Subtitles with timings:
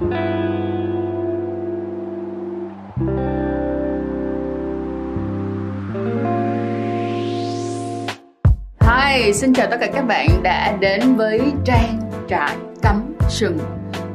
[0.00, 0.06] Hi,
[9.32, 13.58] xin chào tất cả các bạn đã đến với Trang Trại Cắm Sừng.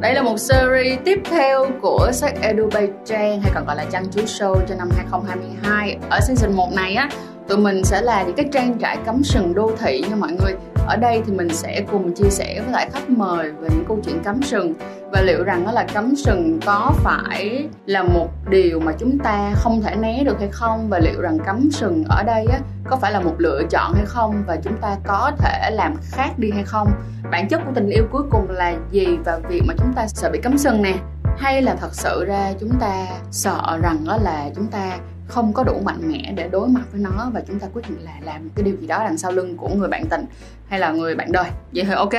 [0.01, 3.85] Đây là một series tiếp theo của sách Edu Bay Trang hay còn gọi là
[3.91, 7.09] Trang Chú Show cho năm 2022 Ở season 1 này á,
[7.47, 10.55] tụi mình sẽ là những cái trang trại cắm sừng đô thị nha mọi người
[10.89, 13.99] ở đây thì mình sẽ cùng chia sẻ với lại khách mời về những câu
[14.05, 14.73] chuyện cắm sừng.
[15.11, 19.53] Và liệu rằng đó là cắm sừng có phải là một điều mà chúng ta
[19.55, 20.89] không thể né được hay không?
[20.89, 24.05] Và liệu rằng cắm sừng ở đây á có phải là một lựa chọn hay
[24.05, 24.43] không?
[24.47, 26.91] Và chúng ta có thể làm khác đi hay không?
[27.31, 30.29] Bản chất của tình yêu cuối cùng là gì và việc mà chúng ta sợ
[30.33, 30.93] bị cắm sừng nè?
[31.37, 34.97] Hay là thật sự ra chúng ta sợ rằng đó là chúng ta
[35.29, 37.99] không có đủ mạnh mẽ để đối mặt với nó và chúng ta quyết định
[38.03, 40.25] là làm cái điều gì đó đằng sau lưng của người bạn tình
[40.67, 41.45] hay là người bạn đời.
[41.73, 42.13] Vậy thì ok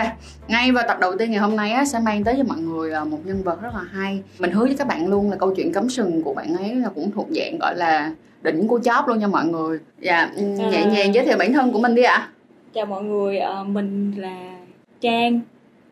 [0.49, 2.93] ngay vào tập đầu tiên ngày hôm nay á, sẽ mang tới cho mọi người
[2.93, 4.23] à, một nhân vật rất là hay.
[4.39, 6.89] Mình hứa với các bạn luôn là câu chuyện cấm sừng của bạn ấy là
[6.89, 9.79] cũng thuộc dạng gọi là đỉnh của chóp luôn nha mọi người.
[10.01, 10.71] Dạ ừ, à.
[10.71, 12.15] nhẹ nhàng giới thiệu bản thân của mình đi ạ.
[12.15, 12.29] À.
[12.75, 14.57] chào mọi người à, mình là
[15.01, 15.41] trang.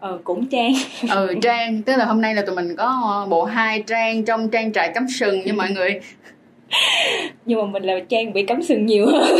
[0.00, 0.72] Ờ cũng trang.
[1.10, 1.82] Ừ trang.
[1.82, 5.06] Tức là hôm nay là tụi mình có bộ hai trang trong trang trại cắm
[5.08, 6.00] sừng nha mọi người
[7.46, 9.38] nhưng mà mình là trang bị cắm sừng nhiều hơn.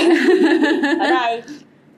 [0.98, 1.42] Ở đây.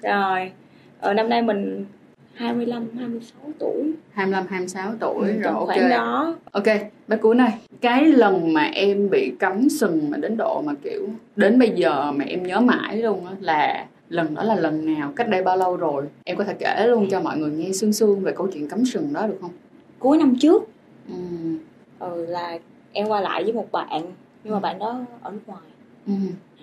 [0.03, 0.53] Rồi.
[1.01, 1.87] Ở năm nay mình
[2.35, 3.93] 25 26 tuổi.
[4.13, 5.29] 25 26 tuổi.
[5.29, 5.91] Ừ, rồi ok.
[5.91, 6.37] đó.
[6.53, 6.67] Ok
[7.09, 11.09] bé cuối này cái lần mà em bị cắm sừng mà đến độ mà kiểu
[11.37, 15.13] đến bây giờ mà em nhớ mãi luôn á là lần đó là lần nào
[15.17, 16.05] cách đây bao lâu rồi?
[16.25, 18.85] Em có thể kể luôn cho mọi người nghe sương sương về câu chuyện cắm
[18.85, 19.51] sừng đó được không?
[19.99, 20.63] Cuối năm trước.
[21.09, 21.15] Ừ.
[21.99, 22.59] ừ là
[22.93, 24.03] em qua lại với một bạn
[24.45, 25.63] nhưng mà bạn đó ở nước ngoài
[26.07, 26.13] ừ.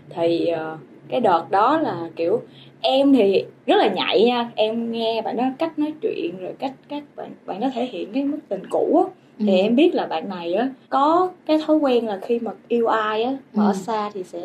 [0.09, 2.41] thì uh, cái đợt đó là kiểu
[2.81, 6.73] em thì rất là nhạy nha em nghe bạn đó cách nói chuyện rồi cách
[6.89, 9.61] cách bạn bạn đó thể hiện cái mức tình cũ á thì ừ.
[9.61, 13.23] em biết là bạn này á có cái thói quen là khi mà yêu ai
[13.23, 13.69] á mà ừ.
[13.69, 14.41] ở xa thì sẽ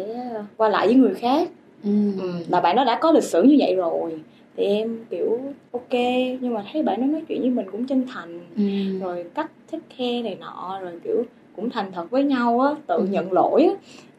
[0.56, 1.48] qua lại với người khác
[1.84, 1.90] ừ.
[2.20, 4.20] Ừ, là bạn đó đã có lịch sử như vậy rồi
[4.56, 5.40] thì em kiểu
[5.72, 5.92] ok
[6.40, 8.98] nhưng mà thấy bạn đó nói chuyện với mình cũng chân thành ừ.
[9.00, 11.24] rồi cách thích khe này nọ rồi kiểu
[11.56, 13.06] cũng thành thật với nhau á tự ừ.
[13.10, 13.72] nhận lỗi á.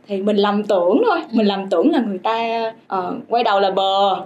[0.07, 1.27] Thì mình lầm tưởng thôi ừ.
[1.31, 4.21] mình lầm tưởng là người ta uh, quay đầu là bờ.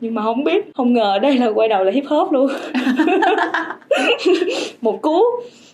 [0.00, 2.50] Nhưng mà không biết không ngờ đây là quay đầu là hip hop luôn.
[4.80, 5.22] Một cú.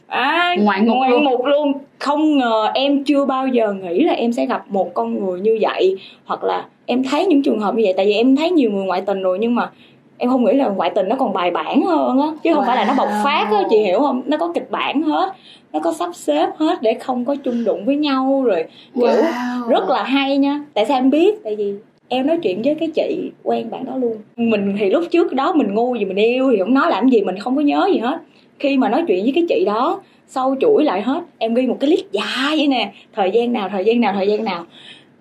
[0.06, 1.46] À, ngoại ngục ngoại luôn.
[1.46, 1.72] luôn.
[1.98, 5.58] Không ngờ em chưa bao giờ nghĩ là em sẽ gặp một con người như
[5.60, 5.96] vậy.
[6.24, 8.84] Hoặc là em thấy những trường hợp như vậy tại vì em thấy nhiều người
[8.84, 9.70] ngoại tình rồi nhưng mà
[10.18, 12.28] em không nghĩ là ngoại tình nó còn bài bản hơn á.
[12.42, 12.66] Chứ không wow.
[12.66, 14.22] phải là nó bộc phát á chị hiểu không?
[14.26, 15.32] Nó có kịch bản hết
[15.74, 18.64] nó có sắp xếp hết để không có chung đụng với nhau rồi
[18.94, 19.68] kiểu wow.
[19.68, 20.64] rất là hay nha.
[20.74, 21.34] Tại sao em biết?
[21.44, 21.74] Tại vì
[22.08, 24.16] em nói chuyện với cái chị quen bạn đó luôn.
[24.36, 27.22] Mình thì lúc trước đó mình ngu gì mình yêu thì không nói làm gì
[27.22, 28.18] mình không có nhớ gì hết.
[28.58, 31.76] Khi mà nói chuyện với cái chị đó sau chuỗi lại hết em ghi một
[31.80, 32.92] cái list dài vậy nè.
[33.12, 34.66] Thời gian nào thời gian nào thời gian nào.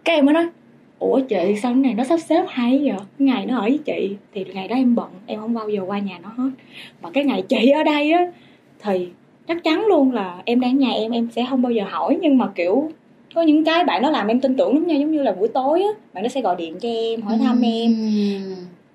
[0.03, 0.45] Cái em mới nói
[0.99, 2.93] ủa chị sao cái này nó sắp xếp hay vậy?
[3.19, 5.99] Ngày nó ở với chị thì ngày đó em bận em không bao giờ qua
[5.99, 6.49] nhà nó hết.
[7.01, 8.27] Mà cái ngày chị ở đây á
[8.83, 9.07] thì
[9.47, 12.17] chắc chắn luôn là em đang nhà em em sẽ không bao giờ hỏi.
[12.21, 12.89] Nhưng mà kiểu
[13.35, 14.95] có những cái bạn nó làm em tin tưởng lắm nha.
[14.95, 17.61] Giống như là buổi tối á bạn nó sẽ gọi điện cho em hỏi thăm
[17.61, 17.67] ừ.
[17.67, 17.95] em.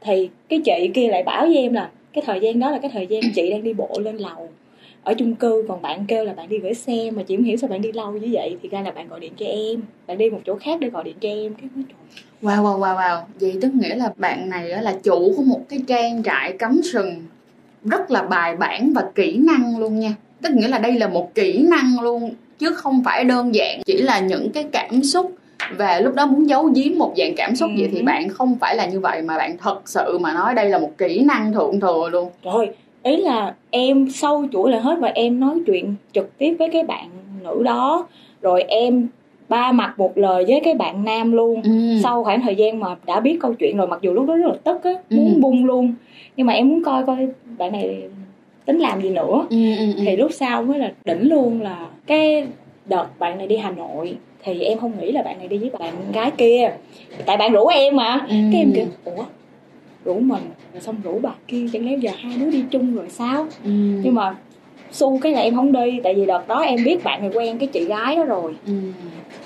[0.01, 2.91] Thì cái chị kia lại bảo với em là cái thời gian đó là cái
[2.95, 4.49] thời gian chị đang đi bộ lên lầu.
[5.03, 7.57] Ở chung cư còn bạn kêu là bạn đi gửi xe mà chị không hiểu
[7.57, 8.57] sao bạn đi lâu như vậy.
[8.63, 9.83] Thì ra là bạn gọi điện cho em.
[10.07, 11.55] Bạn đi một chỗ khác để gọi điện cho em.
[11.55, 11.99] Cái nói trời
[12.43, 13.21] wow wow wow wow.
[13.41, 17.15] Vậy tức nghĩa là bạn này là chủ của một cái trang trại cắm sừng
[17.85, 21.35] rất là bài bản và kỹ năng luôn nha tức nghĩa là đây là một
[21.35, 25.33] kỹ năng luôn chứ không phải đơn giản chỉ là những cái cảm xúc
[25.77, 27.75] và lúc đó muốn giấu giếm một dạng cảm xúc ừ.
[27.79, 30.69] vậy thì bạn không phải là như vậy mà bạn thật sự mà nói đây
[30.71, 32.69] là một kỹ năng thượng thừa luôn rồi
[33.03, 36.83] ý là em sâu chuỗi là hết và em nói chuyện trực tiếp với cái
[36.83, 37.11] bạn
[37.45, 38.07] nữ đó
[38.43, 39.09] rồi em
[39.49, 41.71] ba mặt một lời với cái bạn nam luôn ừ.
[42.03, 44.47] sau khoảng thời gian mà đã biết câu chuyện rồi mặc dù lúc đó rất
[44.47, 45.17] là tức á ừ.
[45.17, 45.95] muốn bung luôn
[46.37, 47.29] nhưng mà em muốn coi coi
[47.59, 48.03] bạn này
[48.69, 50.03] tính làm gì nữa ừ, ừ, ừ.
[50.05, 52.47] thì lúc sau mới là đỉnh luôn là cái
[52.87, 55.71] đợt bạn này đi hà nội thì em không nghĩ là bạn này đi với
[55.79, 56.71] bạn gái kia
[57.27, 58.35] tại bạn rủ em mà ừ.
[58.53, 59.25] cái em kiểu ủa
[60.05, 60.43] rủ mình
[60.73, 63.71] rồi xong rủ bà kia chẳng lẽ giờ hai đứa đi chung rồi sao ừ.
[64.03, 64.37] nhưng mà
[64.93, 67.59] su cái là em không đi tại vì đợt đó em biết bạn này quen
[67.59, 68.55] cái chị gái đó rồi.
[68.67, 68.73] Ừ.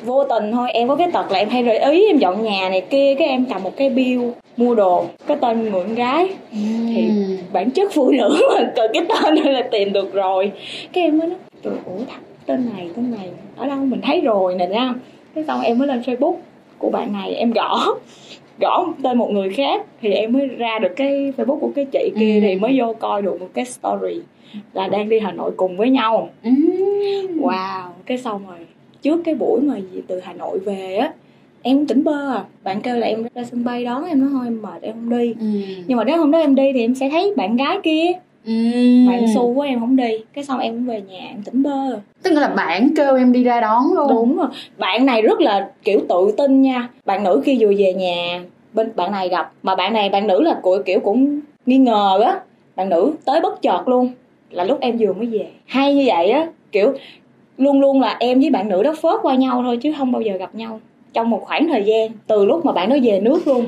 [0.04, 2.68] vô tình thôi em có cái tật là em hay gợi ý em dọn nhà
[2.68, 4.22] này kia cái em cầm một cái bill
[4.56, 6.28] mua đồ cái tên người con gái.
[6.52, 6.58] Ừ.
[6.94, 7.10] thì
[7.52, 10.52] bản chất phụ nữ mà cần cái tên này là tìm được rồi.
[10.92, 14.20] Cái em mới nói trời ủa thật tên này tên này ở đâu mình thấy
[14.20, 14.94] rồi nè nha.
[15.34, 16.34] Cái xong em mới lên facebook
[16.82, 17.94] của bạn này em gõ
[18.60, 22.12] gõ tên một người khác thì em mới ra được cái facebook của cái chị
[22.18, 22.40] kia ừ.
[22.40, 24.20] thì mới vô coi được một cái story
[24.72, 26.50] là đang đi hà nội cùng với nhau ừ.
[27.38, 28.58] wow cái xong rồi
[29.02, 31.12] trước cái buổi mà gì từ hà nội về á
[31.62, 34.46] em tỉnh bơ à bạn kêu là em ra sân bay đón em nói thôi
[34.46, 35.46] em mệt em không đi ừ.
[35.86, 38.12] nhưng mà nếu hôm đó em đi thì em sẽ thấy bạn gái kia
[38.44, 38.52] Ừ.
[39.08, 41.98] bạn xu của em không đi cái xong em cũng về nhà em tỉnh bơ.
[42.22, 44.08] Tức là bạn kêu em đi ra đón luôn.
[44.08, 44.48] Đúng rồi
[44.78, 46.88] bạn này rất là kiểu tự tin nha.
[47.04, 48.42] Bạn nữ khi vừa về nhà
[48.72, 52.20] bên bạn này gặp mà bạn này bạn nữ là của kiểu cũng nghi ngờ
[52.24, 52.40] á.
[52.76, 54.10] Bạn nữ tới bất chợt luôn
[54.50, 55.46] là lúc em vừa mới về.
[55.66, 56.92] Hay như vậy á kiểu
[57.58, 60.22] luôn luôn là em với bạn nữ đó phớt qua nhau thôi chứ không bao
[60.22, 60.80] giờ gặp nhau.
[61.12, 63.66] Trong một khoảng thời gian từ lúc mà bạn đó về nước luôn.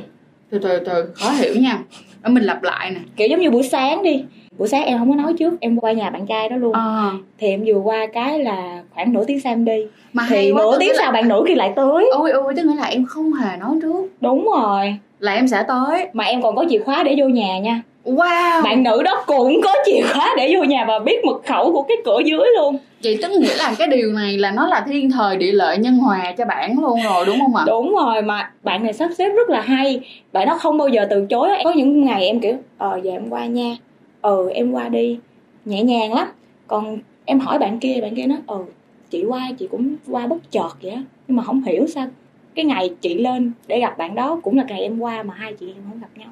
[0.50, 1.82] Từ từ từ khó hiểu nha
[2.24, 3.00] ở mình lặp lại nè.
[3.16, 4.24] Kiểu giống như buổi sáng đi.
[4.58, 6.72] Buổi sáng em không có nói trước em qua nhà bạn trai đó luôn.
[6.72, 9.86] À, thì em vừa qua cái là khoảng nửa tiếng sau em đi.
[10.12, 12.10] Mà thì nửa tiếng là- sau bạn nữ kia lại tới.
[12.12, 14.06] Ôi ôi tức nghĩa là em không hề nói trước.
[14.20, 14.94] Đúng rồi.
[15.18, 16.06] Là em sẽ tới.
[16.12, 17.82] Mà em còn có chìa khóa để vô nhà nha.
[18.04, 18.62] Wow.
[18.62, 21.82] Bạn nữ đó cũng có chìa khóa để vô nhà và biết mật khẩu của
[21.82, 25.10] cái cửa dưới luôn vậy tức nghĩa là cái điều này là nó là thiên
[25.10, 27.64] thời địa lợi nhân hòa cho bạn luôn rồi, đúng không ạ?
[27.66, 30.00] Đúng rồi, mà bạn này sắp xếp rất là hay.
[30.32, 31.48] Bạn nó không bao giờ từ chối.
[31.64, 33.76] Có những ngày em kiểu ờ giờ em qua nha.
[34.22, 35.18] Ừ em qua đi.
[35.64, 36.28] Nhẹ nhàng lắm.
[36.66, 38.64] Còn em hỏi bạn kia bạn kia nói ừ
[39.10, 41.02] chị qua, chị cũng qua bất chợt vậy á.
[41.28, 42.06] Nhưng mà không hiểu sao
[42.54, 45.52] cái ngày chị lên để gặp bạn đó cũng là ngày em qua mà hai
[45.52, 46.28] chị em không gặp nhau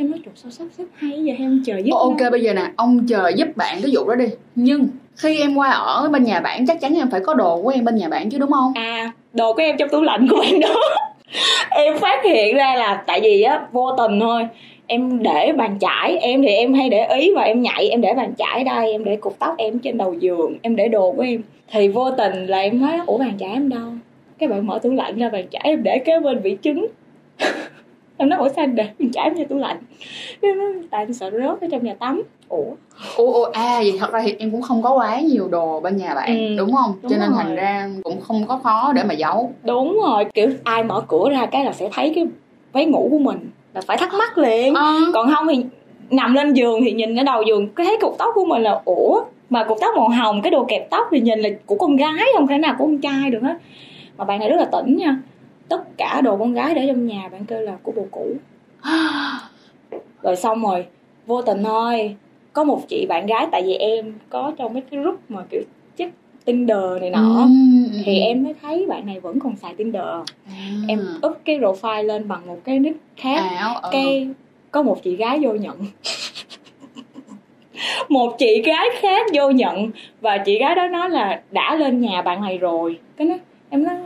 [0.00, 1.36] em nói trời sao sắp xếp hay vậy?
[1.38, 4.14] Em chờ giúp Ô, ok bây giờ nè ông chờ giúp bạn cái vụ đó
[4.14, 4.26] đi.
[4.54, 7.68] Nhưng khi em qua ở bên nhà bạn chắc chắn em phải có đồ của
[7.68, 8.72] em bên nhà bạn chứ đúng không?
[8.74, 10.74] À đồ của em trong tủ lạnh của bạn đó.
[11.70, 14.46] Em phát hiện ra là tại vì á vô tình thôi
[14.86, 18.14] em để bàn chải em thì em hay để ý và em nhạy em để
[18.14, 21.22] bàn chải đây em để cục tóc em trên đầu giường em để đồ của
[21.22, 21.42] em.
[21.72, 23.88] Thì vô tình là em nói ủa bàn chải em đâu?
[24.38, 26.86] Cái bạn mở tủ lạnh ra bàn chải em để kế bên vị trứng
[28.18, 29.76] em nói ủa sao để chải em trong tủ lạnh?
[30.42, 30.48] Nó
[30.90, 32.22] tại em sợ rớt ở trong nhà tắm.
[32.48, 32.64] Ủa
[33.16, 35.96] ồ ồ à vậy thật ra thì em cũng không có quá nhiều đồ bên
[35.96, 36.92] nhà bạn Ừ, đúng không?
[37.02, 37.38] đúng cho nên rồi.
[37.42, 39.52] thành ra cũng không có khó để mà giấu.
[39.64, 42.26] Đúng rồi kiểu ai mở cửa ra cái là sẽ thấy cái
[42.72, 44.74] váy ngủ của mình là phải thắc mắc liền.
[44.74, 45.64] Ờ, còn không thì
[46.10, 48.80] nằm lên giường thì nhìn ở đầu giường cái thấy cục tóc của mình là
[48.84, 49.20] ủa
[49.50, 52.24] mà cục tóc màu hồng cái đồ kẹp tóc thì nhìn là của con gái
[52.36, 53.54] không thể nào của con trai được hết
[54.18, 55.16] mà bạn này rất là tỉnh nha
[55.68, 58.32] tất cả đồ con gái để trong nhà bạn kêu là của bồ cũ
[60.22, 60.86] rồi xong rồi
[61.26, 62.16] vô tình thôi
[62.52, 65.62] có một chị bạn gái tại vì em có trong mấy cái group mà kiểu
[65.98, 67.48] check Tinder này nọ ừ,
[67.92, 68.24] ừ, thì ừ.
[68.24, 70.22] em mới thấy bạn này vẫn còn xài Tinder À.
[70.88, 73.88] em up cái profile lên bằng một cái nick khác áo ờ.
[73.92, 74.28] cái
[74.70, 75.76] có một chị gái vô nhận
[78.08, 82.22] một chị gái khác vô nhận và chị gái đó nói là đã lên nhà
[82.22, 83.34] bạn này rồi cái nó
[83.70, 83.96] em nói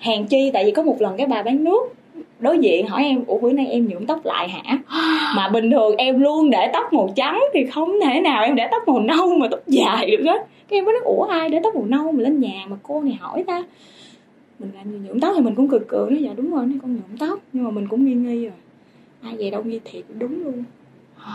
[0.00, 1.94] hèn chi tại vì có một lần cái bà bán nước
[2.40, 4.78] đối diện hỏi em ủa bữa nay em nhuộm tóc lại hả?
[5.36, 8.68] Mà bình thường em luôn để tóc màu trắng thì không thể nào em để
[8.70, 10.46] tóc màu nâu mà tóc dài được hết.
[10.68, 13.02] Cái em mới nói ủa ai để tóc màu nâu mà lên nhà mà cô
[13.02, 13.62] này hỏi ta?
[14.58, 16.74] Mình làm gì nhuộm tóc thì mình cũng cười cười nói dạ đúng rồi nó
[16.82, 17.38] con nhuộm tóc.
[17.52, 18.56] Nhưng mà mình cũng nghi nghi rồi.
[19.22, 20.64] Ai về đâu nghi thiệt đúng luôn.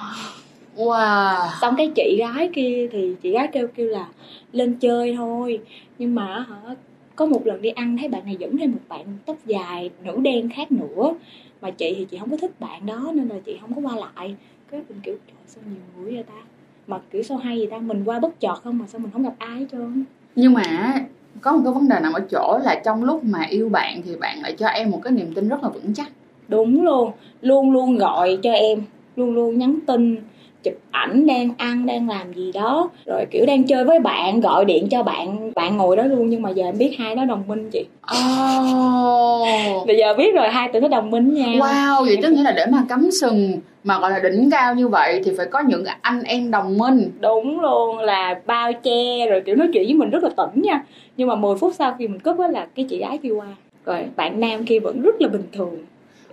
[0.77, 1.47] Wow.
[1.61, 4.07] Xong cái chị gái kia thì chị gái kêu kêu là
[4.51, 5.59] lên chơi thôi.
[5.99, 6.75] Nhưng mà hả
[7.15, 10.17] có một lần đi ăn thấy bạn này dẫn thêm một bạn tóc dài nữ
[10.21, 11.13] đen khác nữa.
[11.61, 13.95] Mà chị thì chị không có thích bạn đó nên là chị không có qua
[13.95, 14.35] lại.
[14.71, 16.41] Cái mình kiểu trời sao nhiều người vậy ta?
[16.87, 17.77] Mà kiểu sao hay vậy ta?
[17.77, 20.05] Mình qua bất chợt không mà sao mình không gặp ai hết trơn.
[20.35, 20.93] Nhưng mà
[21.41, 24.15] có một cái vấn đề nằm ở chỗ là trong lúc mà yêu bạn thì
[24.15, 26.11] bạn lại cho em một cái niềm tin rất là vững chắc.
[26.47, 27.11] Đúng luôn.
[27.41, 28.81] Luôn luôn gọi cho em.
[29.15, 30.17] Luôn luôn nhắn tin
[30.65, 32.89] chụp ảnh đang ăn đang làm gì đó.
[33.05, 36.41] Rồi kiểu đang chơi với bạn gọi điện cho bạn bạn ngồi đó luôn nhưng
[36.41, 37.85] mà giờ em biết hai đó đồng minh chị.
[38.03, 39.87] Oh.
[39.87, 42.51] bây giờ biết rồi hai tụi nó đồng minh nha wow vậy tức nghĩa là
[42.51, 45.83] để mà cắm sừng mà gọi là đỉnh cao như vậy thì phải có những
[46.01, 47.11] anh em đồng minh.
[47.19, 50.83] Đúng luôn là bao che rồi kiểu nói chuyện với mình rất là tỉnh nha.
[51.17, 53.47] Nhưng mà 10 phút sau khi mình cúp á là cái chị gái kia qua.
[53.85, 55.77] Rồi bạn nam kia vẫn rất là bình thường.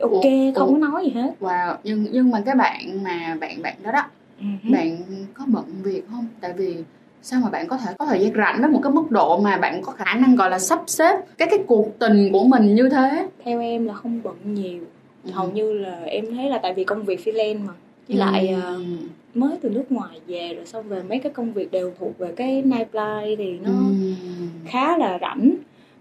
[0.00, 0.20] Ok Ủa,
[0.54, 0.72] không ủa.
[0.72, 1.30] có nói gì hết.
[1.40, 4.02] Wow nhưng nhưng mà cái bạn mà bạn bạn đó đó
[4.42, 4.72] Ừ.
[4.72, 4.98] bạn
[5.34, 6.76] có bận việc không tại vì
[7.22, 9.56] sao mà bạn có thể có thời gian rảnh đến một cái mức độ mà
[9.58, 12.88] bạn có khả năng gọi là sắp xếp cái cái cuộc tình của mình như
[12.88, 14.80] thế theo em là không bận nhiều
[15.24, 15.30] Ừ.
[15.34, 17.72] hầu như là em thấy là tại vì công việc freelance mà
[18.08, 18.60] với lại Ừ.
[18.62, 18.80] ờ,
[19.34, 22.32] mới từ nước ngoài về rồi xong về mấy cái công việc đều thuộc về
[22.36, 23.94] cái nightlife thì nó Ừ.
[24.66, 25.54] khá là rảnh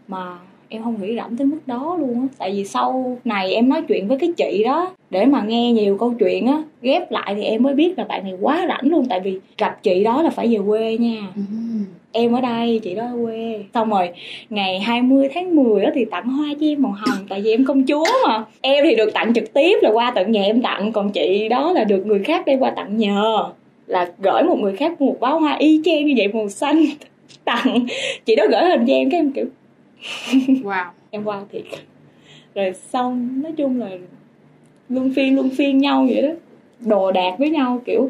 [0.08, 0.38] mà
[0.74, 2.28] em không nghĩ rảnh tới mức đó luôn á.
[2.38, 5.98] Tại vì sau này em nói chuyện với cái chị đó để mà nghe nhiều
[5.98, 9.06] câu chuyện á ghép lại thì em mới biết là bạn này quá rảnh luôn.
[9.10, 11.22] Tại vì gặp chị đó là phải về quê nha.
[11.36, 11.42] Ừ.
[12.12, 13.64] em ở đây chị đó ở quê.
[13.74, 14.10] Xong rồi
[14.50, 17.66] ngày 20 tháng 10 á thì tặng hoa cho em màu hồng tại vì em
[17.66, 18.46] công chúa mà.
[18.62, 21.72] Em thì được tặng trực tiếp là qua tận nhà em tặng còn chị đó
[21.74, 23.46] là được người khác đem qua tặng nhờ.
[23.88, 26.86] Là gửi một người khác một bó hoa y chang như vậy màu xanh
[27.46, 27.86] tặng.
[28.26, 29.46] Chị đó gửi hình cho em cái em kiểu
[30.64, 30.86] wow.
[31.10, 31.64] Em wow thiệt.
[32.56, 33.90] Rồi xong nói chung là
[34.90, 36.30] luân phiên luân phiên nhau vậy đó.
[36.80, 38.10] Đồ đạc với nhau kiểu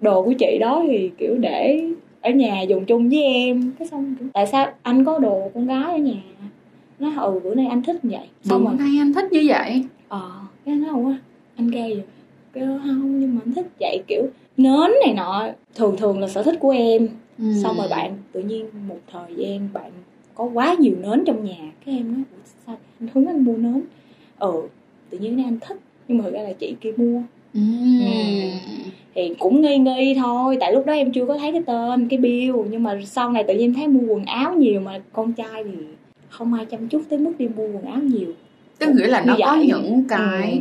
[0.00, 1.84] đồ của chị đó thì kiểu để
[2.20, 3.72] ở nhà dùng chung với em.
[3.78, 6.22] Cái xong kiểu, tại sao anh có đồ con gái ở nhà?
[6.98, 8.28] Nó ừ bữa nay anh thích như vậy.
[8.42, 9.84] Xong bữa nay anh thích như vậy?
[10.08, 10.30] Ờ
[10.64, 11.16] cái nó không á
[11.56, 12.04] anh gay vậy.
[12.52, 14.22] Cái không nhưng mà anh thích vậy kiểu
[14.56, 15.46] nến này nọ.
[15.74, 17.08] Thường thường là sở thích của em.
[17.38, 17.44] Ừ.
[17.62, 19.90] xong rồi bạn tự nhiên một thời gian bạn
[20.36, 21.72] có quá nhiều nến trong nhà.
[21.86, 23.82] Cái em nói "Ủa, sao anh hướng anh mua nến?
[24.38, 24.52] Ừ
[25.10, 25.76] tự nhiên anh thích
[26.08, 27.22] nhưng mà thực ra là chị kia mua.
[27.54, 27.60] Ừ.
[29.14, 32.18] thì cũng nghi nghi thôi tại lúc đó em chưa có thấy cái tên cái
[32.18, 35.64] bill nhưng mà sau này tự nhiên thấy mua quần áo nhiều mà con trai
[35.64, 35.70] thì
[36.28, 38.28] không ai chăm chút tới mức đi mua quần áo nhiều.
[38.78, 40.58] Tức nghĩa là nó có những cái Ừ,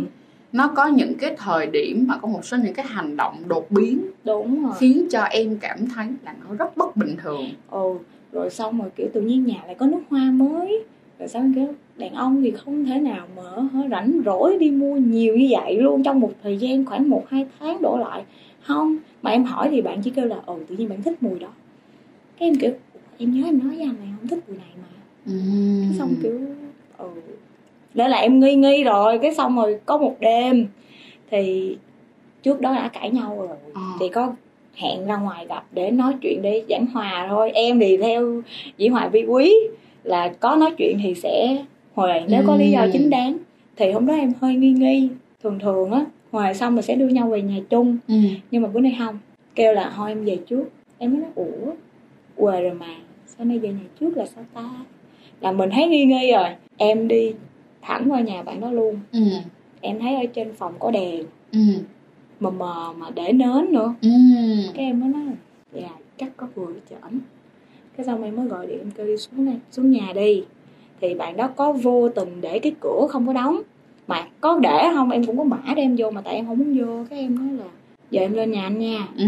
[0.56, 3.72] nó có những cái thời điểm mà có một số những cái hành động đột
[3.72, 4.74] biến đúng rồi.
[4.80, 7.46] khiến cho em cảm thấy là nó rất bất bình thường.
[7.70, 7.98] Ừ
[8.32, 10.84] rồi xong rồi kiểu tự nhiên nhà lại có nước hoa mới.
[11.20, 13.44] Rồi xong kiểu đàn ông thì không thể nào mà
[13.74, 16.04] hả, rảnh rỗi đi mua nhiều như vậy luôn.
[16.04, 18.26] Trong một thời gian khoảng một hai tháng đổ lại.
[18.62, 21.40] Không mà em hỏi thì bạn chỉ kêu là ừ tự nhiên bạn thích mùi
[21.40, 21.50] đó.
[22.40, 22.72] Cái em kiểu
[23.18, 24.88] em nhớ em nói với anh này không thích mùi này mà.
[25.90, 26.40] Cái xong kiểu
[26.98, 27.10] ừ
[27.96, 30.68] đó là em nghi nghi rồi cái xong rồi có một đêm
[31.32, 31.78] thì
[32.44, 33.82] trước đó đã cãi nhau rồi Ờ.
[34.00, 34.34] thì có
[34.76, 38.42] hẹn ra ngoài gặp để nói chuyện để giảng hòa thôi em thì theo
[38.78, 39.54] dĩ hòa vi quý
[40.04, 41.58] là có nói chuyện thì sẽ
[41.94, 42.90] hòa nếu có lý do Ừm.
[42.94, 43.38] chính đáng
[43.76, 45.10] thì hôm đó em hơi nghi nghi
[45.44, 48.16] thường thường á hòa xong rồi sẽ đưa nhau về nhà chung ừ.
[48.52, 49.20] nhưng mà bữa nay không
[49.56, 50.64] kêu là thôi em về trước
[50.98, 51.72] em mới nói ủa
[52.36, 52.86] quê rồi mà
[53.26, 54.70] sao nay về nhà trước là sao ta
[55.42, 57.34] là mình thấy nghi nghi rồi em đi
[57.86, 59.00] thẳng qua nhà bạn đó luôn.
[59.12, 59.20] Ừ.
[59.82, 61.24] em thấy ở trên phòng có đèn.
[61.52, 61.60] Ừ.
[62.40, 63.94] mờ mờ mà để nến nữa.
[64.02, 64.10] Ừ.
[64.74, 65.34] cái em mới nói là
[65.74, 67.20] dạ chắc có vừa chởn
[67.98, 70.44] cái xong em mới gọi điện em kêu đi xuống đây xuống nhà đi.
[71.02, 73.62] Thì bạn đó có vô tình để cái cửa không có đóng.
[74.08, 76.58] Mà có để không em cũng có mã để em vô mà tại em không
[76.58, 77.06] muốn vô.
[77.10, 77.72] Cái em nói là
[78.12, 79.08] giờ em lên nhà anh nha.
[79.18, 79.26] Ừ.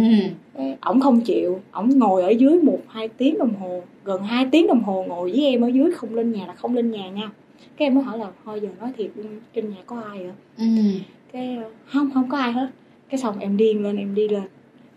[0.54, 1.60] cái ổng không chịu.
[1.72, 5.32] Ổng ngồi ở dưới một hai tiếng đồng hồ gần hai tiếng đồng hồ ngồi
[5.32, 7.30] với em ở dưới không lên nhà là không lên nhà nha
[7.78, 9.12] cái em mới hỏi là thôi giờ nói thiệt
[9.54, 10.34] trên nhà có ai vậy?
[10.58, 10.66] Ừ.
[11.32, 12.68] cái không không có ai hết.
[13.10, 14.44] Cái xong em điên lên em đi lên.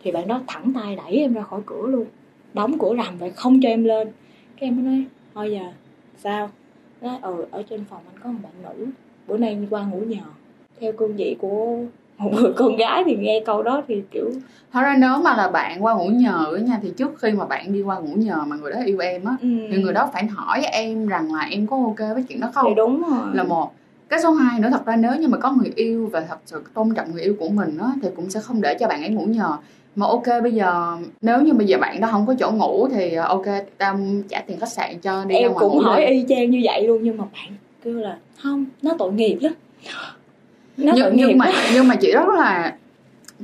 [0.02, 2.06] Thì bạn đó thẳng tay đẩy em ra khỏi cửa luôn.
[2.54, 4.08] Đóng cửa rầm vậy không cho em lên.
[4.60, 5.72] Cái em mới nói thôi giờ
[6.18, 6.50] sao?
[7.00, 8.86] Nói ừ ở trên phòng anh có một bạn nữ
[9.26, 10.22] bữa nay qua ngủ nhờ.
[10.80, 11.78] Theo cương vị của
[12.24, 14.30] một người con gái thì nghe câu đó thì kiểu
[14.72, 17.72] Thật ra nếu mà là bạn qua ngủ nhờ nha thì trước khi mà bạn
[17.72, 20.26] đi qua ngủ nhờ mà người đó yêu em á ừ, thì người đó phải
[20.26, 23.28] hỏi em rằng là em có ok với chuyện đó thì không đúng rồi.
[23.32, 23.72] Là một.
[24.08, 26.62] Cái số 2 nữa thật ra nếu như mà có người yêu và thật sự
[26.74, 29.10] tôn trọng người yêu của mình á thì cũng sẽ không để cho bạn ấy
[29.10, 29.56] ngủ nhờ.
[29.96, 33.12] Mà ok bây giờ nếu như bây giờ bạn đó không có chỗ ngủ thì
[33.12, 33.46] ờ, ok
[33.78, 33.98] tao
[34.28, 36.12] trả tiền khách sạn cho đi ra em cũng hỏi đi.
[36.12, 37.52] y chang như vậy luôn nhưng mà bạn
[37.84, 39.52] kêu là không nó tội nghiệp lắm
[40.80, 42.76] nó nhưng, nhưng mà nhưng mà chị rất là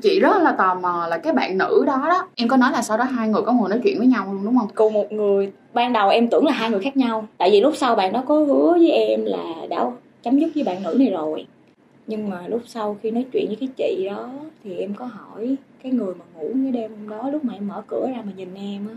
[0.02, 2.83] chị rất là tò mò là cái bạn nữ đó đó em có nói là
[2.83, 4.69] sau đó hai người có ngồi nói chuyện với nhau luôn đúng không?
[4.75, 7.76] Cùng một người ban đầu em tưởng là hai người khác nhau tại vì lúc
[7.76, 9.90] sau bạn đó có hứa với em là đã
[10.23, 11.47] chấm dứt với bạn nữ này rồi.
[12.07, 14.28] Nhưng mà lúc sau khi nói chuyện với cái chị đó
[14.64, 17.69] thì em có hỏi cái người mà ngủ cái đêm hôm đó lúc mà em
[17.69, 18.95] mở cửa ra mà nhìn em á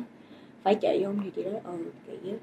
[0.64, 1.74] phải chị không thì chị nói ừ
[2.08, 2.38] chị á.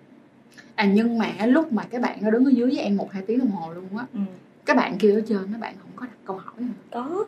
[0.74, 3.22] À nhưng mà lúc mà cái bạn nó đứng ở dưới với em một hai
[3.26, 4.20] tiếng đồng hồ luôn á ừ.
[4.64, 7.24] cái bạn kia ở trên nó bạn có đặt câu hỏi hả có.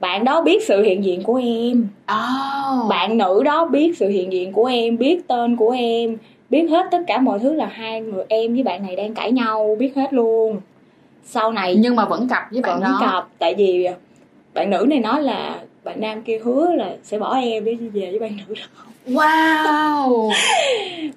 [0.00, 1.88] Bạn đó biết sự hiện diện của em.
[2.02, 2.88] Oh.
[2.88, 6.16] bạn nữ đó biết sự hiện diện của em biết tên của em
[6.50, 9.32] biết hết tất cả mọi thứ là hai người em với bạn này đang cãi
[9.32, 10.60] nhau biết hết luôn.
[11.24, 12.98] Sau này nhưng mà vẫn cặp với bạn vẫn đó.
[13.00, 13.88] cặp tại vì
[14.54, 18.10] bạn nữ này nói là bạn nam kia hứa là sẽ bỏ em để về
[18.10, 18.82] với bạn nữ đó.
[19.06, 20.30] Wow.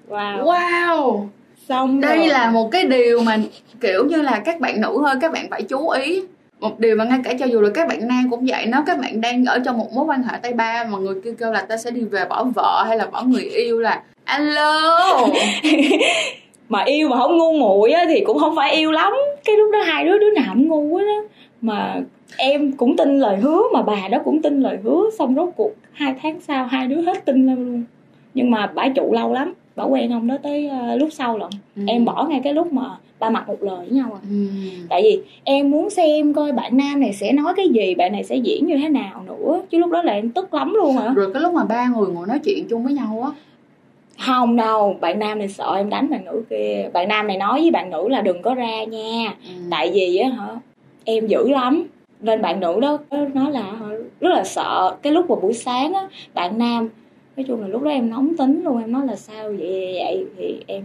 [0.09, 0.43] Wow.
[0.43, 1.27] Wow.
[1.69, 2.27] Xong đây rồi.
[2.27, 3.37] là một cái điều mà
[3.81, 6.21] kiểu như là các bạn nữ thôi các bạn phải chú ý
[6.61, 8.99] một điều mà ngay cả cho dù là các bạn nam cũng vậy, nếu các
[8.99, 11.61] bạn đang ở trong một mối quan hệ tay ba mà người kia kêu là
[11.61, 15.27] ta sẽ đi về bỏ vợ hay là bỏ người yêu là, alo.
[16.69, 19.13] Mà yêu mà không ngu muội á thì cũng không phải yêu lắm.
[19.45, 21.05] Cái lúc đó hai đứa đứa nào cũng ngu á.
[21.61, 21.95] Mà
[22.37, 25.71] em cũng tin lời hứa, mà bà đó cũng tin lời hứa, xong rốt cuộc
[25.91, 27.83] hai tháng sau hai đứa hết tin luôn.
[28.33, 31.49] Nhưng mà bả trụ lâu lắm bả quen ông đó tới ờ, lúc sau lận.
[31.87, 34.21] Em bỏ ngay cái lúc mà ba mặt một lời với nhau à.
[34.29, 34.47] Ừ.
[34.89, 38.23] tại vì em muốn xem coi bạn nam này sẽ nói cái gì bạn này
[38.23, 39.61] sẽ diễn như thế nào nữa.
[39.69, 41.13] Chứ lúc đó là em tức lắm luôn hả?
[41.15, 43.31] Rồi cái lúc mà ba người ngồi nói chuyện chung với nhau á.
[44.19, 46.89] Không đâu bạn nam này sợ em đánh bạn nữ kia.
[46.93, 49.33] Bạn nam này nói với bạn nữ là đừng có ra nha.
[49.71, 50.47] Tại vì á hả
[51.03, 51.87] em dữ lắm.
[52.19, 52.97] Nên bạn nữ đó
[53.33, 53.71] nói là
[54.19, 54.95] rất là sợ.
[55.01, 56.89] Cái lúc mà buổi sáng á bạn nam
[57.37, 59.93] nói chung là lúc đó em nóng tính luôn em nói là sao vậy?
[59.95, 60.83] Vậy, thì em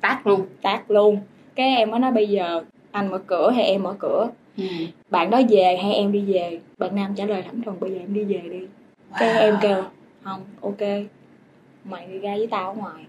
[0.00, 0.40] tát luôn.
[0.62, 1.18] Tát luôn.
[1.54, 4.30] Cái em mới nói bây giờ anh mở cửa hay em mở cửa?
[4.56, 4.64] Ừ.
[5.10, 6.60] bạn đó về hay em đi về?
[6.78, 8.58] Bạn nam trả lời thẳng thừng bây giờ em đi về đi.
[8.58, 9.18] Wow.
[9.18, 9.82] cái em kêu
[10.22, 10.80] không ok
[11.84, 13.04] mày đi ra với tao ở ngoài.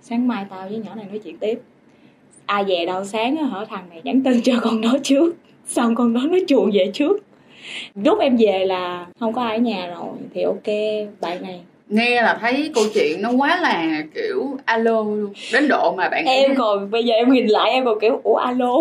[0.00, 1.60] Sáng mai tao với nhỏ này nói chuyện tiếp.
[2.46, 5.36] Ai về đâu sáng á hở thằng này nhắn tin cho con đó trước.
[5.66, 7.24] Xong con đó nó chuồn về trước.
[7.94, 10.66] Lúc em về là không có ai ở nhà rồi thì ok
[11.20, 15.32] bạn này nghe là thấy câu chuyện nó quá là kiểu alo luôn.
[15.52, 18.36] Đến độ mà bạn em còn bây giờ em nhìn lại em còn kiểu ủa
[18.36, 18.74] alo?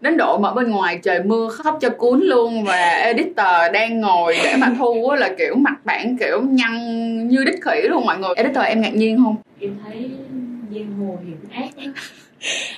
[0.00, 4.36] Đến độ mà bên ngoài trời mưa khóc cho cuốn luôn và editor đang ngồi
[4.44, 8.34] để mà thu là kiểu mặt bạn kiểu nhăn như đích khỉ luôn mọi người.
[8.36, 9.36] Editor em ngạc nhiên không?
[9.60, 10.10] Em thấy
[10.74, 11.92] giang hồ hiểm ác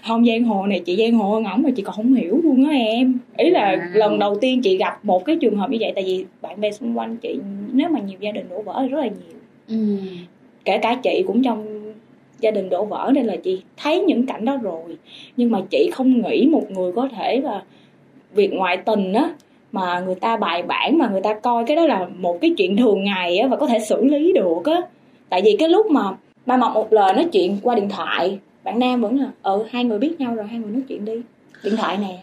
[0.08, 2.68] không giang hồ này chị giang hồ hơn ổng mà chị còn không hiểu luôn
[2.68, 3.18] á em.
[3.36, 3.90] Ý là à.
[3.94, 6.70] lần đầu tiên chị gặp một cái trường hợp như vậy tại vì bạn bè
[6.72, 7.38] xung quanh chị
[7.72, 9.35] nếu mà nhiều gia đình đổ vỡ thì rất là nhiều
[9.68, 9.76] ừ.
[10.64, 11.92] kể cả chị cũng trong
[12.40, 14.96] gia đình đổ vỡ nên là chị thấy những cảnh đó rồi.
[15.36, 17.62] Nhưng mà chị không nghĩ một người có thể là
[18.32, 19.30] việc ngoại tình á
[19.72, 22.76] mà người ta bài bản mà người ta coi cái đó là một cái chuyện
[22.76, 24.80] thường ngày á và có thể xử lý được á.
[25.28, 26.02] Tại vì cái lúc mà
[26.46, 29.84] ba mọc một lời nói chuyện qua điện thoại bạn nam vẫn là ừ hai
[29.84, 31.22] người biết nhau rồi hai người nói chuyện đi.
[31.64, 32.18] Điện thoại nè.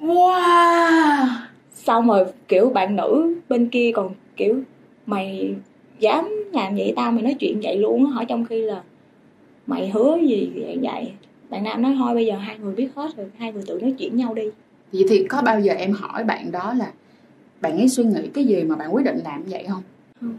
[0.00, 1.26] Wow!
[1.74, 4.60] Xong rồi kiểu bạn nữ bên kia còn kiểu
[5.06, 5.54] mày
[5.98, 8.82] dám làm vậy tao mày nói chuyện vậy luôn á hỏi trong khi là
[9.66, 11.12] mày hứa gì vậy vậy?
[11.48, 13.94] Bạn nam nói thôi bây giờ hai người biết hết rồi hai người tự nói
[13.98, 14.42] chuyện nhau đi.
[14.92, 16.92] Vậy thì có bao giờ em hỏi bạn đó là
[17.60, 19.82] bạn ấy suy nghĩ cái gì mà bạn quyết định làm vậy không?
[20.20, 20.36] Không.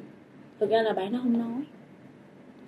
[0.60, 1.62] Thực ra là bạn đó không nói.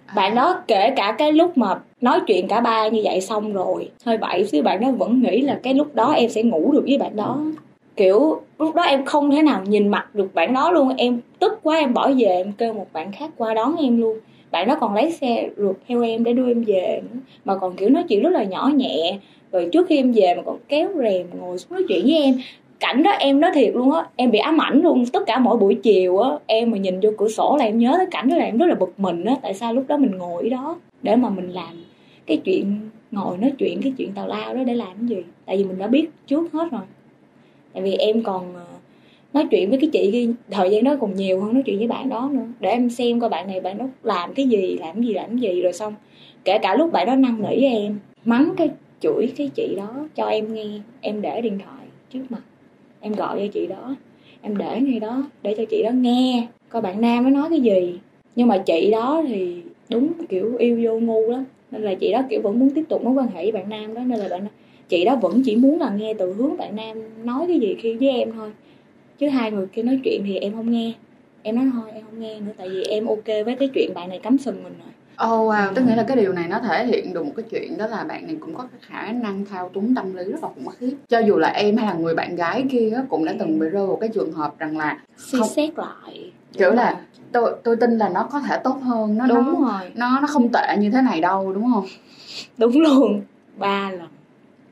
[0.05, 0.13] À.
[0.15, 3.91] bạn đó kể cả cái lúc mà nói chuyện cả ba như vậy xong rồi
[4.05, 6.83] hơi bậy xíu bạn đó vẫn nghĩ là cái lúc đó em sẽ ngủ được
[6.87, 7.41] với bạn đó
[7.99, 10.95] kiểu, lúc đó em không thể nào nhìn mặt được bạn đó luôn.
[10.97, 14.17] Em tức quá, em bỏ về, em kêu một bạn khác qua đón em luôn.
[14.51, 17.19] Bạn đó còn lấy xe rượt theo em để đưa em về nữa.
[17.45, 19.17] mà còn kiểu nói chuyện rất là nhỏ nhẹ.
[19.51, 22.35] Rồi trước khi em về mà còn kéo rèm ngồi xuống nói chuyện với em.
[22.79, 25.05] Cảnh đó em nói thiệt luôn á, em bị ám ảnh luôn.
[25.05, 27.93] Tất cả mỗi buổi chiều á, em mà nhìn vô cửa sổ là em nhớ
[27.97, 29.35] tới cảnh đó là em rất là bực mình á.
[29.41, 31.83] Tại sao lúc đó mình ngồi ở đó để mà mình làm
[32.25, 35.23] cái chuyện, ngồi nói chuyện cái chuyện tào lao đó để làm cái gì?
[35.45, 36.81] Tại vì mình đã biết trước hết rồi
[37.73, 38.65] tại vì em còn ờ,
[39.33, 41.87] nói chuyện với cái chị ghi, thời gian đó còn nhiều hơn nói chuyện với
[41.87, 42.45] bạn đó nữa.
[42.59, 45.29] Để em xem coi bạn này bạn đó làm cái gì, làm cái gì, làm
[45.29, 45.93] cái gì, rồi xong,
[46.45, 50.25] kể cả lúc bạn đó năn nỉ em, mắng cái chửi cái chị đó, cho
[50.25, 50.67] em nghe,
[51.01, 52.41] em để điện thoại trước mặt,
[53.01, 53.95] em gọi cho chị đó,
[54.41, 57.61] em để ngay đó, để cho chị đó nghe coi bạn nam nó nói cái
[57.61, 57.99] gì.
[58.35, 62.23] Nhưng mà chị đó thì đúng kiểu yêu vô ngu lắm, nên là chị đó
[62.29, 64.41] kiểu vẫn muốn tiếp tục mối quan hệ với bạn nam đó, nên là bạn
[64.89, 67.97] chị đó vẫn chỉ muốn là nghe từ hướng bạn nam nói cái gì khi
[67.97, 68.51] với em thôi
[69.17, 70.93] chứ hai người kia nói chuyện thì em không nghe
[71.43, 74.09] em nói thôi em không nghe nữa tại vì em ok với cái chuyện bạn
[74.09, 74.93] này cắm sừng mình rồi
[75.27, 77.77] Oh wow, tức nghĩa là cái điều này nó thể hiện được một cái chuyện
[77.77, 80.49] đó là bạn này cũng có cái khả năng thao túng tâm lý rất là
[80.55, 80.95] khủng khiếp.
[81.09, 83.87] Cho dù là em hay là người bạn gái kia cũng đã từng bị rơi
[83.87, 86.31] vào cái trường hợp rằng là suy xét lại.
[86.53, 89.91] Kiểu là tôi tôi tin là nó có thể tốt hơn, nó đúng nó, rồi.
[89.95, 91.85] Nó nó không tệ như thế này đâu đúng không?
[92.57, 93.21] Đúng luôn.
[93.57, 94.07] Ba lần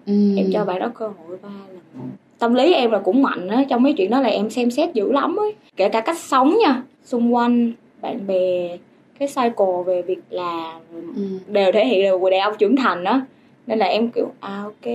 [0.08, 0.13] ừ.
[0.38, 3.63] em cho bạn đó cơ hội ba lần tâm lý em là cũng mạnh á
[3.70, 6.58] trong mấy chuyện đó là em xem xét dữ lắm ấy kể cả cách sống
[6.62, 8.78] nha xung quanh bạn bè
[9.20, 10.82] cái cycle về việc làm
[11.15, 11.24] ừ.
[11.48, 13.22] đều thể hiện là người đàn ông trưởng thành á
[13.67, 14.93] nên là em kiểu à ok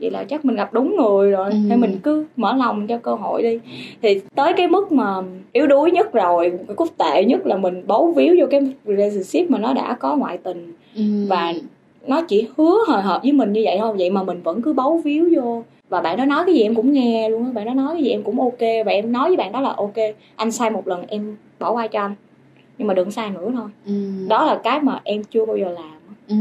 [0.00, 1.56] vậy là chắc mình gặp đúng người rồi ừ.
[1.70, 3.58] thế mình cứ mở lòng cho cơ hội đi
[4.02, 7.82] thì tới cái mức mà yếu đuối nhất rồi cái cúc tệ nhất là mình
[7.86, 11.02] bấu víu vô cái relationship mà nó đã có ngoại tình ừ.
[11.28, 11.54] và
[12.06, 14.72] nó chỉ hứa hồi hợp với mình như vậy thôi vậy mà mình vẫn cứ
[14.72, 17.66] bấu víu vô và bạn đó nói cái gì em cũng nghe luôn á bạn
[17.66, 19.94] đó nói cái gì em cũng ok và em nói với bạn đó là ok
[20.36, 22.14] anh sai một lần em bỏ qua cho anh
[22.78, 23.92] nhưng mà đừng sai nữa thôi ừ.
[24.28, 25.96] đó là cái mà em chưa bao giờ làm
[26.28, 26.36] ừ.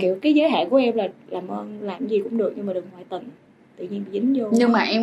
[0.00, 2.72] kiểu cái giới hạn của em là làm ơn làm gì cũng được nhưng mà
[2.72, 3.30] đừng ngoại tình
[3.76, 5.02] tự nhiên bị dính vô nhưng mà em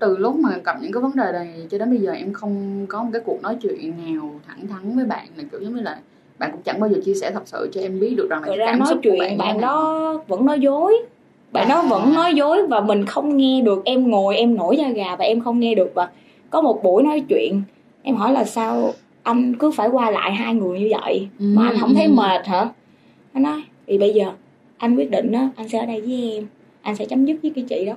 [0.00, 2.86] từ lúc mà gặp những cái vấn đề này cho đến bây giờ em không
[2.88, 5.82] có một cái cuộc nói chuyện nào thẳng thắn với bạn là kiểu giống như
[5.82, 6.00] là
[6.38, 8.48] bạn cũng chẳng bao giờ chia sẻ thật sự cho em biết được rằng là
[8.48, 10.96] cái cảm nói xúc chuyện của bạn, bạn đó vẫn nói dối.
[11.52, 11.68] Bạn à.
[11.68, 13.84] đó vẫn nói dối và mình không nghe được.
[13.84, 15.92] Em ngồi em nổi da gà và em không nghe được.
[15.94, 16.08] Và
[16.50, 17.62] có một buổi nói chuyện
[18.02, 18.92] em hỏi là sao
[19.22, 22.12] anh cứ phải qua lại hai người như vậy mà anh không thấy ừ.
[22.12, 22.68] mệt hả?
[23.32, 24.32] Anh nói thì bây giờ
[24.76, 26.46] anh quyết định á anh sẽ ở đây với em.
[26.82, 27.92] Anh sẽ chấm dứt với cái chị đó.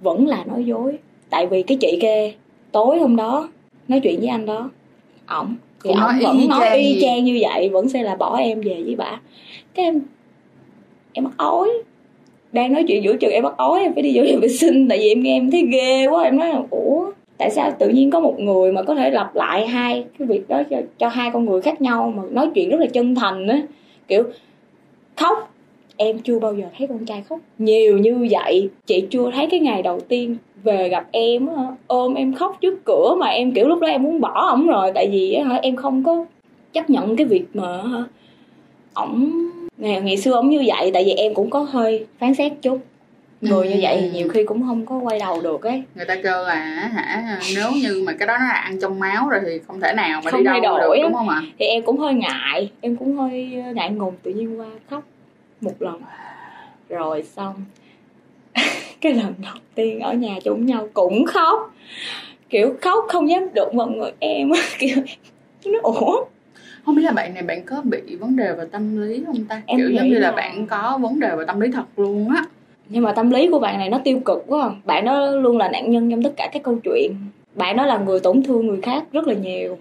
[0.00, 0.98] Vẫn là nói dối.
[1.30, 2.32] Tại vì cái chị kia
[2.72, 3.48] tối hôm đó
[3.88, 4.70] nói chuyện với anh đó
[5.26, 8.82] ổng thì ông vẫn nói y chang như vậy vẫn sẽ là bỏ em về
[8.84, 9.20] với bà.
[9.74, 10.00] Cái em
[11.12, 11.68] em mắc ói.
[12.52, 14.98] Đang nói chuyện giữa chừng em mắc ói em phải đi vô vệ sinh tại
[14.98, 16.22] vì em nghe em thấy ghê quá.
[16.22, 19.34] Em nói là ủa tại sao tự nhiên có một người mà có thể lặp
[19.34, 22.70] lại hai cái việc đó cho, cho hai con người khác nhau mà nói chuyện
[22.70, 23.62] rất là chân thành á?
[24.08, 24.22] Kiểu
[25.16, 25.53] khóc
[25.96, 27.38] em chưa bao giờ thấy con trai khóc.
[27.58, 32.14] Nhiều như vậy chị chưa thấy cái ngày đầu tiên về gặp em á, ôm
[32.14, 35.08] em khóc trước cửa mà em kiểu lúc đó em muốn bỏ ổng rồi tại
[35.12, 36.24] vì em không có
[36.72, 37.82] chấp nhận cái việc mà
[38.94, 39.32] ổng
[39.76, 42.78] ngày, ngày xưa ổng như vậy tại vì em cũng có hơi phán xét chút.
[43.40, 45.82] Người như vậy thì nhiều khi cũng không có quay đầu được ấy.
[45.94, 46.54] Người ta kêu là
[46.94, 49.92] hả nếu như mà cái đó nó là ăn trong máu rồi thì không thể
[49.96, 51.42] nào mà Không đi đâu đổi được đúng không ạ?
[51.58, 55.04] Thì em cũng hơi ngại em cũng hơi ngại ngùng tự nhiên qua khóc
[55.64, 56.00] một lần.
[56.88, 57.54] Rồi xong.
[59.00, 61.74] Cái lần đầu tiên ở nhà chung nhau cũng khóc.
[62.50, 64.50] Kiểu khóc không dám đụng vào người em.
[64.50, 64.96] Á, kiểu
[65.66, 66.24] nó ủa?
[66.84, 69.62] Không biết là bạn này bạn có bị vấn đề về tâm lý không ta?
[69.66, 72.28] Em kiểu giống như là là- bạn có vấn đề về tâm lý thật luôn
[72.36, 72.44] á.
[72.88, 74.70] Nhưng mà tâm lý của bạn này nó tiêu cực quá.
[74.84, 77.12] Bạn đó luôn là nạn nhân trong tất cả các câu chuyện.
[77.54, 79.78] Bạn đó là người tổn thương người khác rất là nhiều.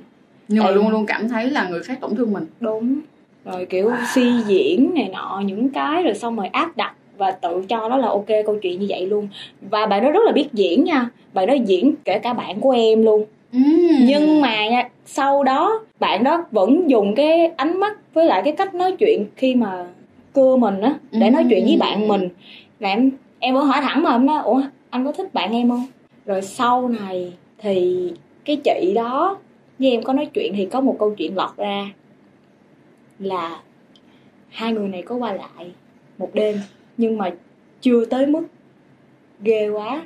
[0.47, 2.45] Nhưng mà Tại- luôn luôn cảm thấy là người khác tổn thương mình.
[2.59, 2.99] Đúng
[3.45, 7.65] rồi kiểu suy diễn này nọ những cái rồi xong rồi áp đặt và tự
[7.69, 9.27] cho nó là ok câu chuyện như vậy luôn.
[9.61, 11.09] Và bạn đó rất là biết diễn nha.
[11.33, 13.25] Bạn đó diễn kể cả bạn của em luôn.
[14.01, 18.53] Nhưng mà nha, sau đó bạn đó vẫn dùng cái ánh mắt với lại cái
[18.53, 19.85] cách nói chuyện khi mà
[20.33, 22.29] cưa mình á để nói chuyện với bạn mình.
[22.79, 25.69] Là em em vẫn hỏi thẳng mà em nói ủa anh có thích bạn em
[25.69, 25.85] không?
[26.25, 28.09] Rồi sau này thì
[28.45, 29.37] cái chị đó
[29.79, 31.85] với em có nói chuyện thì có một câu chuyện lọt ra
[33.23, 33.61] là
[34.49, 35.71] hai người này có qua lại
[36.17, 36.57] một đêm
[36.97, 37.31] nhưng mà
[37.81, 38.43] chưa tới mức
[39.41, 40.05] ghê quá.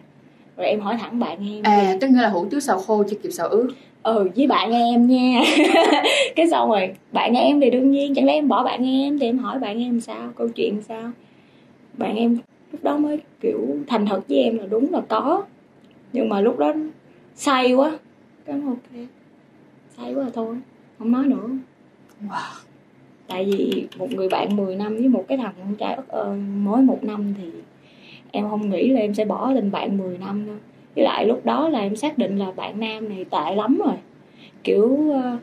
[0.58, 3.18] Rồi em hỏi thẳng bạn em à tức nghĩa là hủ tiếu xào khô chưa
[3.24, 3.68] kịp xào ướt
[4.04, 5.42] ừ với bạn em nha.
[6.36, 9.26] Cái xong rồi bạn em thì đương nhiên chẳng lẽ em bỏ bạn em thì
[9.26, 11.12] em hỏi bạn em sao câu chuyện sao?
[11.98, 12.38] Bạn em
[12.72, 15.44] lúc đó mới kiểu thành thật với em là đúng là có.
[16.14, 16.74] Nhưng mà lúc đó
[17.36, 17.98] say quá.
[18.46, 19.08] Cái ok.
[19.98, 20.56] Say quá là thôi
[21.00, 21.48] không nói nữa.
[22.30, 22.67] Wow
[23.28, 26.36] tại vì một người bạn 10 năm với một cái thằng con trai ất ơ
[26.58, 27.50] mới một năm thì
[28.32, 30.56] em không nghĩ là em sẽ bỏ tình bạn 10 năm đâu.
[30.96, 33.96] Với lại lúc đó là em xác định là bạn nam này tệ lắm rồi.
[34.64, 35.40] Kiểu uh,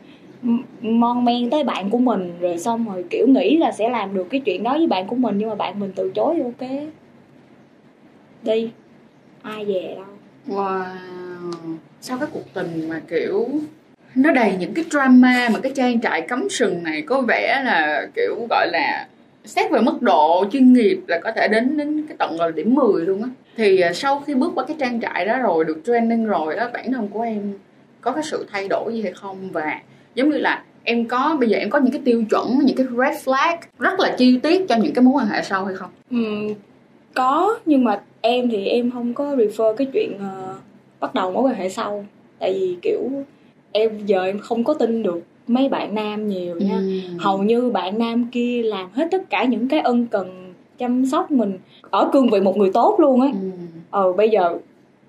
[0.83, 4.27] mon men tới bạn của mình rồi xong rồi kiểu nghĩ là sẽ làm được
[4.31, 6.71] cái chuyện đó với bạn của mình nhưng mà bạn mình từ chối ok.
[8.43, 8.71] Đi.
[9.43, 10.05] Ai về đâu?
[10.47, 11.75] Wow.
[12.01, 13.49] Sau cái cuộc tình mà kiểu
[14.15, 18.07] nó đầy những cái drama mà cái trang trại cấm sừng này có vẻ là
[18.17, 19.07] kiểu gọi là
[19.45, 22.75] xét về mức độ chuyên nghiệp là có thể đến đến cái tận là điểm
[22.75, 23.29] 10 luôn á.
[23.57, 26.71] Thì à, sau khi bước qua cái trang trại đó rồi được training rồi đó
[26.73, 27.53] bản thân của em
[28.01, 29.51] có cái sự thay đổi gì hay không?
[29.53, 29.81] Và
[30.15, 32.87] giống như là em có bây giờ em có những cái tiêu chuẩn những cái
[32.87, 35.91] red flag rất là chi tiết cho những cái mối quan hệ sau hay không?
[36.11, 36.55] Ừ,
[37.15, 40.57] có nhưng mà em thì em không có refer cái chuyện uh,
[41.01, 42.07] bắt đầu mối quan hệ sau.
[42.39, 43.11] Tại vì kiểu
[43.77, 46.77] em giờ em không có tin được mấy bạn nam nhiều nha.
[46.77, 47.19] Ừm.
[47.19, 51.31] hầu như bạn nam kia làm hết tất cả những cái ân cần chăm sóc
[51.31, 51.59] mình
[51.91, 53.29] ở cương vị một người tốt luôn á.
[53.33, 53.51] Ừm.
[53.91, 54.59] ờ bây giờ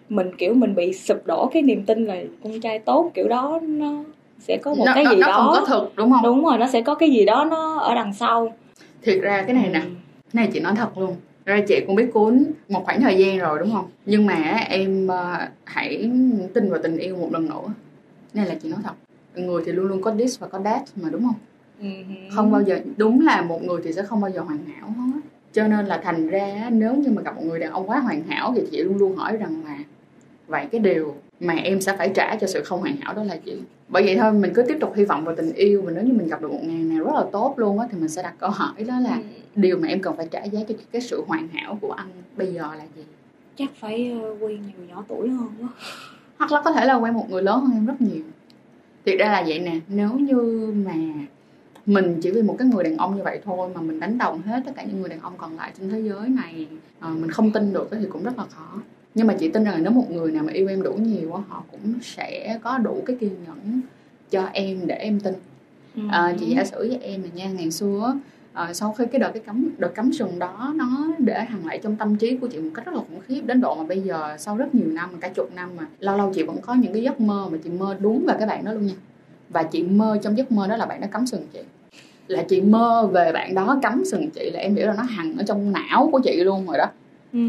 [0.10, 3.60] mình kiểu mình bị sụp đổ cái niềm tin là con trai tốt kiểu đó
[3.64, 4.04] nó
[4.40, 5.34] sẽ có một nó, cái nó, gì nó đó.
[5.34, 6.24] không có thực đúng không?
[6.24, 8.54] Đúng rồi nó sẽ có cái gì đó nó ở đằng sau.
[9.02, 9.90] Thiệt ra cái này nè Ừ.
[10.34, 11.16] này chị nói thật luôn.
[11.46, 13.86] Ra chị cũng biết cuốn một khoảng thời gian rồi đúng không?
[14.06, 16.10] Nhưng mà em ờ, hãy
[16.54, 17.62] tin vào tình yêu một lần nữa
[18.36, 18.94] này là chị nói thật
[19.36, 21.36] người thì luôn luôn có this và có that mà đúng không?
[21.82, 21.88] Ừ.
[22.36, 25.20] không bao giờ đúng là một người thì sẽ không bao giờ hoàn hảo hết
[25.54, 28.24] cho nên là thành ra nếu như mà gặp một người đàn ông quá hoàn
[28.24, 29.78] hảo thì chị luôn luôn hỏi rằng là
[30.48, 33.38] vậy cái điều mà em sẽ phải trả cho sự không hoàn hảo đó là
[33.46, 33.62] gì?
[33.88, 36.14] Bởi vậy thôi mình cứ tiếp tục hy vọng vào tình yêu và nếu như
[36.14, 38.34] mình gặp được một ngày nào rất là tốt luôn á thì mình sẽ đặt
[38.40, 39.22] câu hỏi đó là Ừ.
[39.56, 42.54] điều mà em cần phải trả giá cho cái sự hoàn hảo của anh bây
[42.54, 43.04] giờ là gì?
[43.56, 45.70] Chắc phải ờ, quen nhiều nhỏ tuổi hơn quá
[46.38, 48.24] hoặc là có thể là quen một người lớn hơn em rất nhiều.
[49.06, 50.94] Thiệt ra là vậy nè nếu như mà
[51.86, 54.42] mình chỉ vì một cái người đàn ông như vậy thôi mà mình đánh đồng
[54.42, 56.68] hết tất cả những người đàn ông còn lại trên thế giới này
[57.00, 58.82] ờ, mình không tin được thì cũng rất là khó.
[59.16, 61.34] Nhưng mà chị tin rằng là nếu một người nào mà yêu em đủ nhiều
[61.34, 63.82] á họ cũng sẽ có đủ cái kiên nhẫn
[64.30, 65.34] cho em để em tin.
[66.10, 68.16] À, chị giả sử với em là nha ngày xưa
[68.56, 71.80] ờ, sau khi cái đợt cái cấm đợt cấm sừng đó nó để hằn lại
[71.84, 73.42] trong tâm trí của chị một cách rất là khủng khiếp.
[73.46, 76.32] Đến độ mà bây giờ sau rất nhiều năm cả chục năm mà lâu lâu
[76.36, 78.74] chị vẫn có những cái giấc mơ mà chị mơ đúng về cái bạn đó
[78.74, 78.94] luôn nha.
[79.50, 81.60] Và chị mơ trong giấc mơ đó là bạn đó cấm sừng chị.
[82.28, 85.38] Là chị mơ về bạn đó cấm sừng chị là em hiểu là nó hằn
[85.38, 86.86] ở trong não của chị luôn rồi đó.
[87.34, 87.40] Hứ.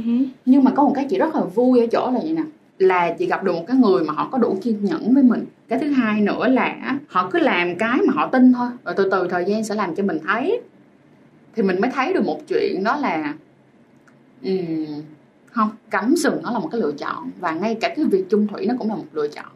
[0.45, 2.43] nhưng mà có một cái chị rất là vui ở chỗ là vậy nè?
[2.79, 5.45] Là chị gặp được một cái người mà họ có đủ kiên nhẫn với mình.
[5.69, 8.69] Cái thứ hai nữa là họ cứ làm cái mà họ tin thôi.
[8.85, 10.61] Rồi từ từ thời gian sẽ làm cho mình thấy
[11.57, 13.35] thì mình mới thấy được một chuyện đó là
[14.43, 15.03] um,
[15.47, 18.47] không cắm sừng nó là một cái lựa chọn và ngay cả cái việc chung
[18.47, 19.47] thủy nó cũng là một lựa chọn.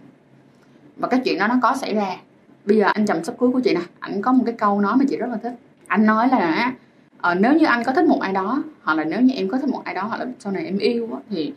[0.96, 2.16] Và cái chuyện đó nó có xảy ra.
[2.64, 4.96] Bây giờ anh chồng sắp cưới của chị nè anh có một cái câu nói
[4.96, 5.52] mà chị rất là thích.
[5.86, 6.72] Anh nói là
[7.20, 9.58] ờ, nếu như anh có thích một ai đó hoặc là nếu như em có
[9.58, 11.52] thích một ai đó hoặc là sau này em yêu á, thì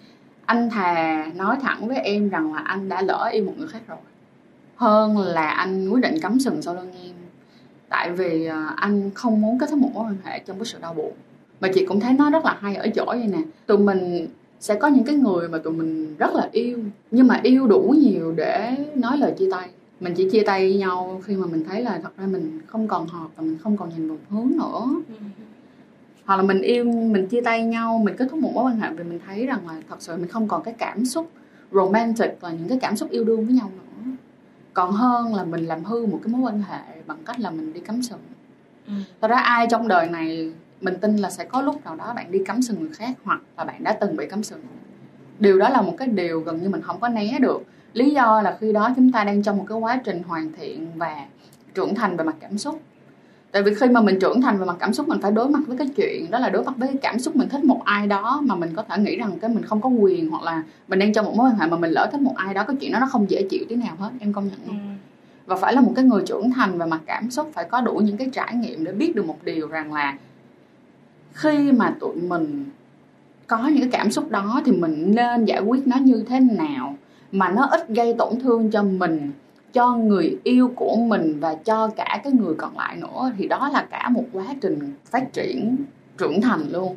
[0.45, 3.81] anh thà nói thẳng với em rằng là anh đã lỡ yêu một người khác
[3.87, 3.97] rồi
[4.75, 7.22] hơn là anh quyết định cắm sừng sau lưng em
[7.93, 10.77] tại vì ờ, anh không muốn kết thúc một mối quan hệ trong cái sự
[10.81, 11.11] đau buồn.
[11.61, 13.37] Mà chị cũng thấy nó rất là hay ở chỗ vậy nè.
[13.65, 14.27] Tụi mình
[14.59, 16.79] sẽ có những cái người mà tụi mình rất là yêu
[17.11, 19.69] nhưng mà yêu đủ nhiều để nói lời chia tay.
[19.99, 23.07] Mình chỉ chia tay nhau khi mà mình thấy là thật ra mình không còn
[23.07, 24.87] hợp và mình không còn nhìn một hướng nữa.
[26.25, 28.89] Hoặc là mình yêu mình chia tay nhau mình kết thúc một mối quan hệ
[28.97, 31.29] vì mình thấy rằng là thật sự mình không còn cái cảm xúc
[31.71, 33.82] romantic và những cái cảm xúc yêu đương với nhau nữa
[34.73, 37.73] còn hơn là mình làm hư một cái mối quan hệ bằng cách là mình
[37.73, 38.19] đi cắm sừng.
[38.87, 38.93] Ừ.
[39.21, 42.31] thật ra ai trong đời này mình tin là sẽ có lúc nào đó bạn
[42.31, 44.61] đi cắm sừng người khác hoặc là bạn đã từng bị cắm sừng.
[45.39, 47.63] Điều đó là một cái điều gần như mình không có né được.
[47.93, 50.87] Lý do là khi đó chúng ta đang trong một cái quá trình hoàn thiện
[50.95, 51.25] và
[51.73, 52.81] trưởng thành về mặt cảm xúc
[53.53, 55.59] tại vì khi mà mình trưởng thành về mặt cảm xúc mình phải đối mặt
[55.67, 58.07] với cái chuyện đó là đối mặt với cái cảm xúc mình thích một ai
[58.07, 60.99] đó mà mình có thể nghĩ rằng cái mình không có quyền hoặc là mình
[60.99, 62.91] đang trong một mối quan hệ mà mình lỡ thích một ai đó cái chuyện
[62.91, 64.67] đó nó không dễ chịu tí nào hết em công nhận Ừ.
[64.67, 64.97] không
[65.45, 67.95] và phải là một cái người trưởng thành về mặt cảm xúc phải có đủ
[67.95, 70.17] những cái trải nghiệm để biết được một điều rằng là
[71.33, 72.65] khi mà tụi mình
[73.47, 76.95] có những cái cảm xúc đó thì mình nên giải quyết nó như thế nào
[77.31, 79.31] mà nó ít gây tổn thương cho mình
[79.73, 83.69] cho người yêu của mình và cho cả cái người còn lại nữa, thì đó
[83.73, 85.75] là cả một quá trình phát triển
[86.17, 86.95] trưởng thành luôn.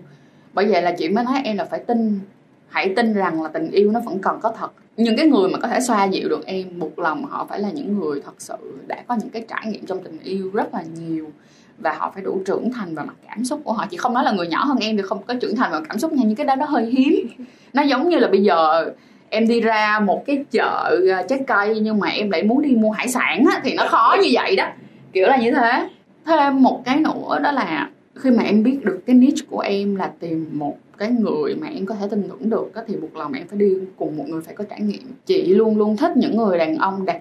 [0.52, 2.20] Bởi vậy là chị mới nói em là phải tin,
[2.68, 4.72] hãy tin rằng là tình yêu nó vẫn còn có thật.
[4.96, 7.70] Những cái người mà có thể xoa dịu được em buộc lòng họ phải là
[7.70, 10.82] những người thật sự đã có những cái trải nghiệm trong tình yêu rất là
[10.82, 11.30] nhiều
[11.78, 13.86] và họ phải đủ trưởng thành về mặt cảm xúc của họ.
[13.90, 15.98] Chị không nói là người nhỏ hơn em thì không có trưởng thành về cảm
[15.98, 17.28] xúc nha, nhưng cái đó nó hơi hiếm.
[17.72, 18.90] Nó giống như là bây giờ
[19.30, 22.70] em đi ra một cái chợ ờ, trái cây nhưng mà em lại muốn đi
[22.70, 24.66] mua hải sản á, thì nó khó như vậy đó.
[25.12, 25.88] Kiểu là như thế.
[26.26, 29.96] Thêm một cái nữa đó là khi mà em biết được cái niche của em
[29.96, 33.16] là tìm một cái người mà em có thể tin tưởng được á, thì buộc
[33.16, 35.02] lòng em phải đi cùng một người phải có trải nghiệm.
[35.26, 37.18] Chị luôn luôn thích những người đàn ông đặt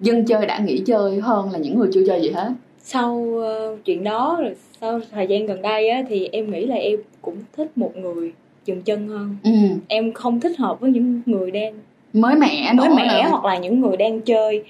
[0.00, 2.52] dân chơi đã nghỉ chơi hơn là những người chưa chơi gì hết.
[2.82, 6.76] Sau uh, chuyện đó rồi sau thời gian gần đây á thì em nghĩ là
[6.76, 8.32] em cũng thích một người
[8.68, 9.50] dừng chân hơn ừ.
[9.88, 11.72] em không thích hợp với những người đang
[12.12, 14.62] mới mẻ mới mẻ là- hoặc là những người đang chơi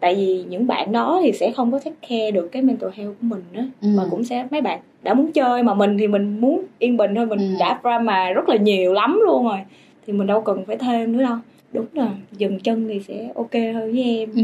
[0.00, 3.10] tại vì những bạn đó thì sẽ không có take care được cái mental health
[3.20, 3.88] của mình á Ừ.
[3.96, 7.14] mà cũng sẽ mấy bạn đã muốn chơi mà mình thì mình muốn yên bình
[7.14, 7.54] thôi mình Ừ.
[7.60, 9.58] đã drama rất là nhiều lắm luôn rồi
[10.06, 11.36] thì mình đâu cần phải thêm nữa đâu
[11.72, 14.30] đúng là dừng chân thì sẽ ok hơn với em.
[14.34, 14.42] Ừ,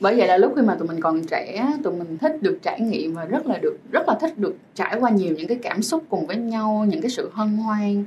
[0.00, 2.80] bởi vậy là lúc khi mà tụi mình còn trẻ tụi mình thích được trải
[2.80, 5.82] nghiệm và rất là được rất là thích được trải qua nhiều những cái cảm
[5.82, 8.04] xúc cùng với nhau những cái sự hân hoan.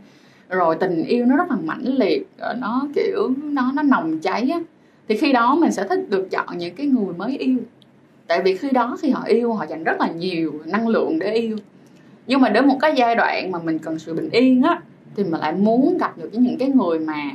[0.49, 4.49] Rồi tình yêu nó rất là mãnh liệt ờ, nó kiểu nó nó nồng cháy
[4.53, 4.59] á.
[5.07, 7.57] Thì khi đó mình sẽ thích được chọn những cái người mới yêu.
[8.27, 11.33] Tại vì khi đó khi họ yêu họ dành rất là nhiều năng lượng để
[11.33, 11.57] yêu.
[12.27, 14.81] Nhưng mà đến một cái giai đoạn mà mình cần sự bình yên á
[15.15, 17.31] thì mình lại muốn gặp được những cái người mà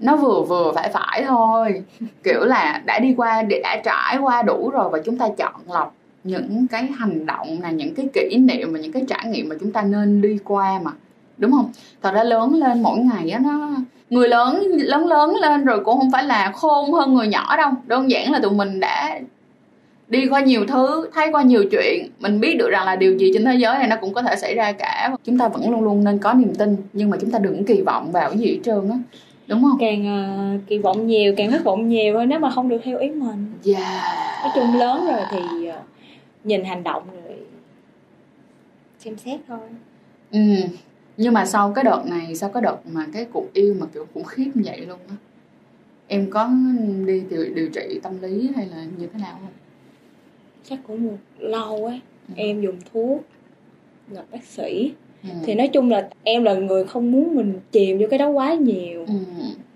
[0.00, 1.82] nó vừa vừa phải phải thôi.
[2.22, 5.94] Kiểu là đã đi qua đã trải qua đủ rồi và chúng ta chọn lọc
[6.24, 9.56] những cái hành động là những cái kỷ niệm và những cái trải nghiệm mà
[9.60, 10.90] chúng ta nên đi qua mà.
[11.38, 11.70] Đúng không?
[12.02, 13.70] Thật ra lớn lên mỗi ngày á, nó
[14.10, 17.70] người lớn lớn lớn lên rồi cũng không phải là khôn hơn người nhỏ đâu.
[17.86, 19.20] Đơn giản là tụi mình đã
[20.08, 23.30] đi qua nhiều thứ, thấy qua nhiều chuyện, mình biết được rằng là điều gì
[23.34, 25.10] trên thế giới này nó cũng có thể xảy ra cả.
[25.24, 27.82] Chúng ta vẫn luôn luôn nên có niềm tin, nhưng mà chúng ta đừng kỳ
[27.82, 28.98] vọng vào cái gì hết trơn á
[29.48, 32.68] đúng không càng ờ, kỳ vọng nhiều càng thất vọng nhiều thôi nếu mà không
[32.68, 33.82] được theo ý mình yeah
[34.42, 35.80] nói chung lớn rồi thì ờ,
[36.44, 37.36] nhìn hành động rồi
[38.98, 39.58] xem xét thôi
[40.30, 40.40] Ừ.
[41.16, 44.06] Nhưng mà sau cái đợt này, sau cái đợt mà cái cuộc yêu mà kiểu
[44.14, 45.14] khủng khiếp như vậy luôn á
[46.08, 46.50] Em có
[47.06, 49.52] đi điều, điều trị tâm lý hay là như thế nào không?
[50.68, 52.34] chắc cũng một lâu ấy Ừ.
[52.36, 53.24] em dùng thuốc
[54.08, 55.28] gặp bác sĩ Ừ.
[55.44, 58.54] thì nói chung là em là người không muốn mình chìm vô cái đó quá
[58.54, 59.04] nhiều.
[59.06, 59.14] Ừ.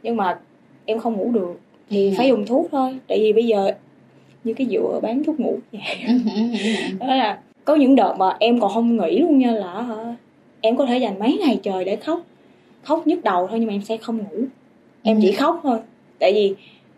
[0.03, 0.39] nhưng mà
[0.85, 2.15] em không ngủ được thì Ừ.
[2.17, 2.99] phải dùng thuốc thôi.
[3.09, 3.71] Tại vì bây giờ
[4.45, 5.81] như cái vụ bán thuốc ngủ vậy.
[6.07, 6.41] Ừ, ừ,
[7.07, 10.17] đó là có những đợt mà em còn không nghĩ luôn nha là hả,
[10.61, 12.21] em có thể dành mấy ngày trời để khóc.
[12.83, 14.45] Khóc nhức đầu thôi nhưng mà em sẽ không ngủ.
[15.03, 15.79] Em chỉ khóc thôi.
[16.19, 16.55] Tại vì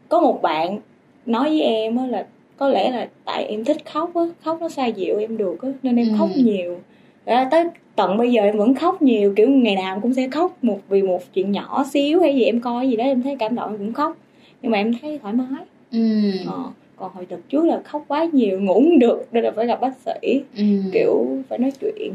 [0.08, 0.78] có một bạn
[1.26, 2.26] nói với em á là
[2.56, 5.68] có lẽ là tại em thích khóc á khóc nó xoa dịu em được á
[5.82, 6.78] nên em khóc nhiều
[7.26, 7.64] Ra tới
[7.96, 10.80] tận bây giờ em vẫn khóc nhiều kiểu ngày nào em cũng sẽ khóc một
[10.88, 13.70] vì một chuyện nhỏ xíu hay gì em coi gì đó em thấy cảm động
[13.70, 14.16] em cũng khóc.
[14.62, 15.64] Nhưng mà em thấy thoải mái.
[15.92, 16.30] Ừ.
[16.46, 16.62] ờ.
[16.96, 19.80] còn hồi đợt trước là khóc quá nhiều ngủ không được nên là phải gặp
[19.80, 20.42] bác sĩ.
[20.56, 20.64] Ừ.
[20.92, 22.14] kiểu phải nói chuyện.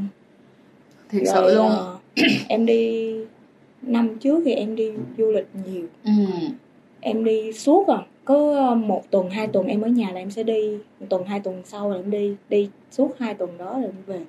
[1.09, 1.69] Thiệt Rồi, sự luôn.
[1.69, 1.97] ờ,
[2.47, 3.13] em đi
[3.81, 5.85] năm trước thì em đi du lịch nhiều.
[6.05, 6.11] Ừ.
[7.01, 10.43] Em đi suốt à có một tuần hai tuần em ở nhà là em sẽ
[10.43, 13.85] đi một tuần hai tuần sau là em đi đi suốt hai tuần đó là
[13.85, 14.19] em về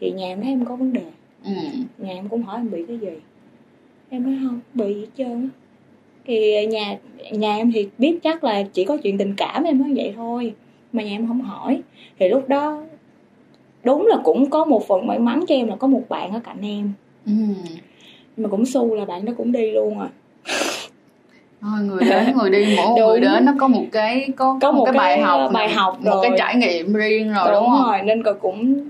[0.00, 1.04] thì nhà em thấy em có vấn đề.
[1.44, 1.52] Ừ.
[1.98, 3.12] Nhà em cũng hỏi em bị cái gì.
[4.10, 5.48] Em nói không bị gì hết trơn
[6.26, 6.96] thì nhà
[7.32, 10.54] nhà em thì biết chắc là chỉ có chuyện tình cảm em nói vậy thôi.
[10.92, 11.82] Mà nhà em không hỏi.
[12.18, 12.82] Thì lúc đó
[13.84, 16.40] đúng là cũng có một phần may mắn cho em là có một bạn ở
[16.44, 16.92] cạnh em.
[17.26, 17.32] Ừ.
[18.36, 20.08] Mà cũng xu là bạn đó cũng đi luôn à.
[21.60, 22.74] Thôi người đến người đi.
[22.76, 23.30] Mỗi một người Đúng.
[23.30, 25.98] đến nó có một cái có, Có một cái, cái, bài học ờ, bài học
[26.04, 27.82] một cái trải nghiệm riêng rồi đúng, đúng không?
[27.86, 28.88] rồi nên rồi cũng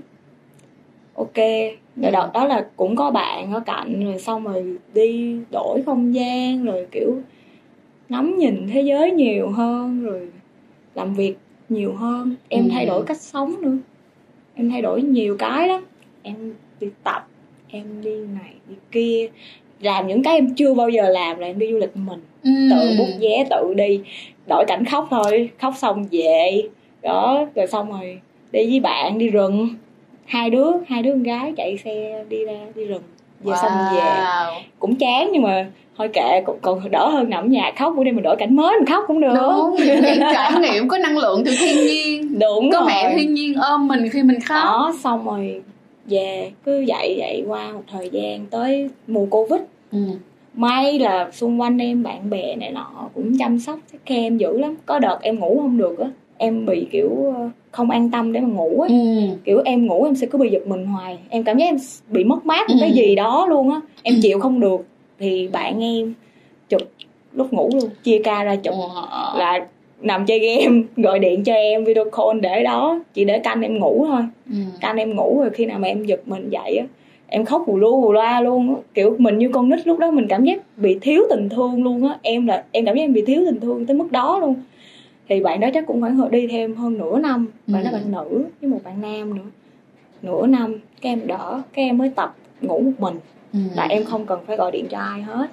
[1.19, 1.35] ok.
[1.95, 6.15] Rồi đợt đó là cũng có bạn ở cạnh rồi xong rồi đi đổi không
[6.15, 7.15] gian rồi kiểu
[8.09, 10.27] ngắm nhìn thế giới nhiều hơn rồi
[10.95, 11.35] làm việc
[11.69, 12.35] nhiều hơn.
[12.49, 12.69] Em Ừ.
[12.73, 13.77] thay đổi cách sống nữa.
[14.55, 15.85] Em thay đổi nhiều cái lắm.
[16.23, 16.35] Em
[16.79, 17.27] đi tập
[17.71, 19.29] em đi này đi kia.
[19.81, 22.19] Làm những cái em chưa bao giờ làm là em đi du lịch mình.
[22.43, 22.49] Ừ.
[22.71, 24.01] tự bút vé tự đi
[24.49, 25.49] đổi cảnh khóc thôi.
[25.59, 26.61] Khóc xong về.
[27.01, 28.19] Đó rồi xong rồi
[28.51, 29.69] đi với bạn đi rừng
[30.29, 33.01] hai đứa hai đứa con gái chạy xe đi ra đi rừng
[33.43, 34.51] về xong về Wow.
[34.79, 38.03] cũng chán nhưng mà thôi kệ còn, còn đỡ hơn nằm ở nhà khóc bữa
[38.03, 40.01] đi mình đổi cảnh mới mình khóc cũng được đúng những
[40.33, 42.87] trải nghiệm có năng lượng từ thiên nhiên đúng có rồi.
[42.87, 45.61] mẹ thiên nhiên ôm mình khi mình khóc đó xong rồi
[46.05, 49.61] về cứ vậy vậy qua một thời gian tới mùa covid
[49.91, 49.99] ừ.
[50.53, 54.57] may là xung quanh em bạn bè này nọ cũng chăm sóc cái em dữ
[54.57, 58.33] lắm có đợt em ngủ không được á em bị kiểu ờ, không an tâm
[58.33, 58.87] để mà ngủ á.
[58.89, 58.95] Ừ.
[59.45, 61.17] kiểu em ngủ em sẽ cứ bị giật mình hoài.
[61.29, 61.77] Em cảm giác em
[62.09, 62.93] bị mất mát một cái Ừ.
[62.95, 63.81] gì đó luôn á.
[64.03, 64.85] Em chịu không được
[65.19, 66.13] thì bạn em
[66.69, 66.81] chụp
[67.33, 68.73] lúc ngủ luôn chia ca ra chụp.
[68.73, 69.37] Wow.
[69.37, 69.67] là
[70.01, 72.99] nằm chơi game gọi điện cho em video call để đó.
[73.13, 74.21] Chỉ để canh em ngủ thôi.
[74.49, 74.55] Ừ.
[74.81, 76.85] canh em ngủ rồi khi nào mà em giật mình dậy á
[77.31, 78.81] em khóc hù lu hù loa luôn á.
[78.93, 82.07] Kiểu mình như con nít lúc đó mình cảm giác bị thiếu tình thương luôn
[82.07, 82.17] á.
[82.21, 84.55] Em là em cảm giác em bị thiếu tình thương tới mức đó luôn
[85.29, 87.47] thì bạn đó chắc cũng khoảng hơn- đi thêm hơn nửa năm.
[87.67, 87.97] Bạn đó Ừ.
[87.97, 89.43] bạn nữ với một bạn nam nữa.
[90.21, 93.19] Nửa năm cái em đỡ cái em mới tập ngủ một mình.
[93.53, 93.59] Ừ.
[93.75, 95.47] là em không cần phải gọi điện cho ai hết.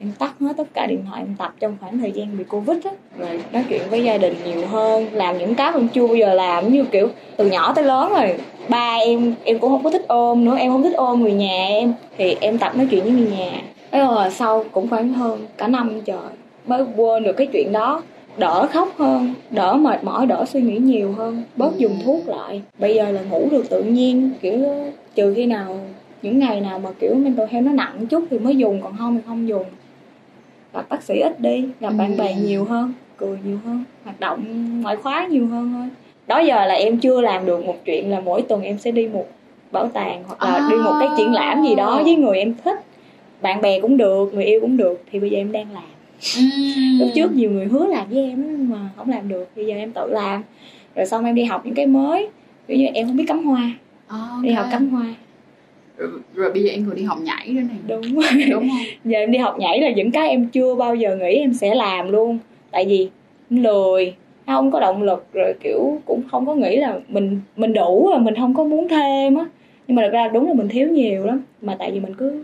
[0.00, 2.78] Em tắt hết tất cả điện thoại em tập trong khoảng thời gian bị covid
[2.84, 2.90] á.
[3.18, 6.34] Rồi nói chuyện với gia đình nhiều hơn làm những cái mình chưa bao giờ
[6.34, 6.72] làm.
[6.72, 8.34] Như kiểu từ nhỏ tới lớn rồi
[8.68, 10.56] ba em em cũng không có thích ôm nữa.
[10.58, 11.92] Em không thích ôm người nhà em.
[12.18, 13.50] Thì em tập nói chuyện với người nhà.
[13.90, 16.18] Thế rồi sau cũng khoảng hơn cả năm trời
[16.66, 18.02] mới quên được cái chuyện đó
[18.38, 21.42] đỡ khóc hơn đỡ mệt mỏi đỡ suy nghĩ nhiều hơn.
[21.56, 22.62] Bớt dùng thuốc lại.
[22.78, 24.64] Bây giờ là ngủ được tự nhiên kiểu
[25.14, 25.80] trừ khi nào
[26.22, 29.16] những ngày nào mà kiểu mental health nó nặng chút thì mới dùng còn không
[29.16, 29.64] thì không dùng.
[30.74, 32.42] Gặp bác sĩ ít đi gặp bạn bè Ừ.
[32.46, 34.44] nhiều hơn cười nhiều hơn hoạt động
[34.82, 35.88] ngoại khóa nhiều hơn thôi.
[36.26, 39.08] Đó giờ là em chưa làm được một chuyện là mỗi tuần em sẽ đi
[39.08, 39.26] một
[39.72, 40.68] bảo tàng hoặc là À.
[40.70, 42.78] đi một cái triển lãm gì đó với người em thích.
[43.42, 45.82] Bạn bè cũng được người yêu cũng được thì bây giờ em đang làm
[46.36, 46.42] Ừ.
[46.98, 49.92] lúc trước nhiều người hứa làm với em mà không làm được bây giờ em
[49.92, 50.42] tự làm.
[50.96, 52.28] Rồi xong em đi học những cái mới
[52.66, 53.70] ví như em không biết cắm hoa
[54.06, 54.42] Ok.
[54.42, 55.14] đi học cắm hoa.
[55.96, 58.02] Rồi, rồi bây giờ em còn đi học nhảy nữa này đúng
[58.50, 58.84] đúng không?
[59.04, 61.74] Giờ em đi học nhảy là những cái em chưa bao giờ nghĩ em sẽ
[61.74, 62.38] làm luôn.
[62.70, 63.08] Tại vì
[63.50, 64.14] lười
[64.46, 68.20] không có động lực rồi kiểu cũng không có nghĩ là mình mình đủ rồi
[68.20, 69.44] mình không có muốn thêm á.
[69.86, 71.42] Nhưng mà thật ra đúng là mình thiếu nhiều lắm.
[71.62, 72.42] Mà tại vì mình cứ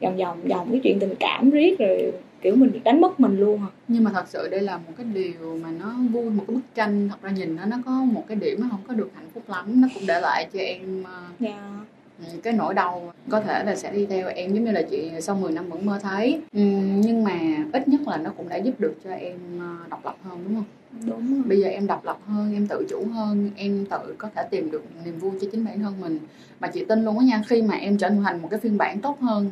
[0.00, 2.12] vòng vòng vòng cái chuyện tình cảm riết rồi
[2.46, 3.70] kiểu mình đánh mất mình luôn à.
[3.88, 6.74] Nhưng mà thật sự đây là một cái điều mà nó vui một cái bức
[6.74, 9.28] tranh thật ra nhìn nó nó có một cái điểm nó không có được hạnh
[9.34, 11.84] phúc lắm nó cũng để lại cho em ờ, dạ.
[12.18, 13.12] Ừ, cái nỗi đau.
[13.30, 15.86] Có thể là sẽ đi theo em giống như là chị sau 10 năm vẫn
[15.86, 16.40] mơ thấy.
[16.52, 16.60] Ừ,
[16.96, 17.40] nhưng mà
[17.72, 20.54] ít nhất là nó cũng đã giúp được cho em ờ, độc lập hơn đúng
[20.54, 20.64] không?
[21.06, 21.42] Đúng rồi.
[21.46, 24.70] Bây giờ em độc lập hơn em tự chủ hơn em tự có thể tìm
[24.70, 26.18] được niềm vui cho chính bản thân mình.
[26.60, 29.00] Mà chị tin luôn á nha khi mà em trở thành một cái phiên bản
[29.00, 29.50] tốt hơn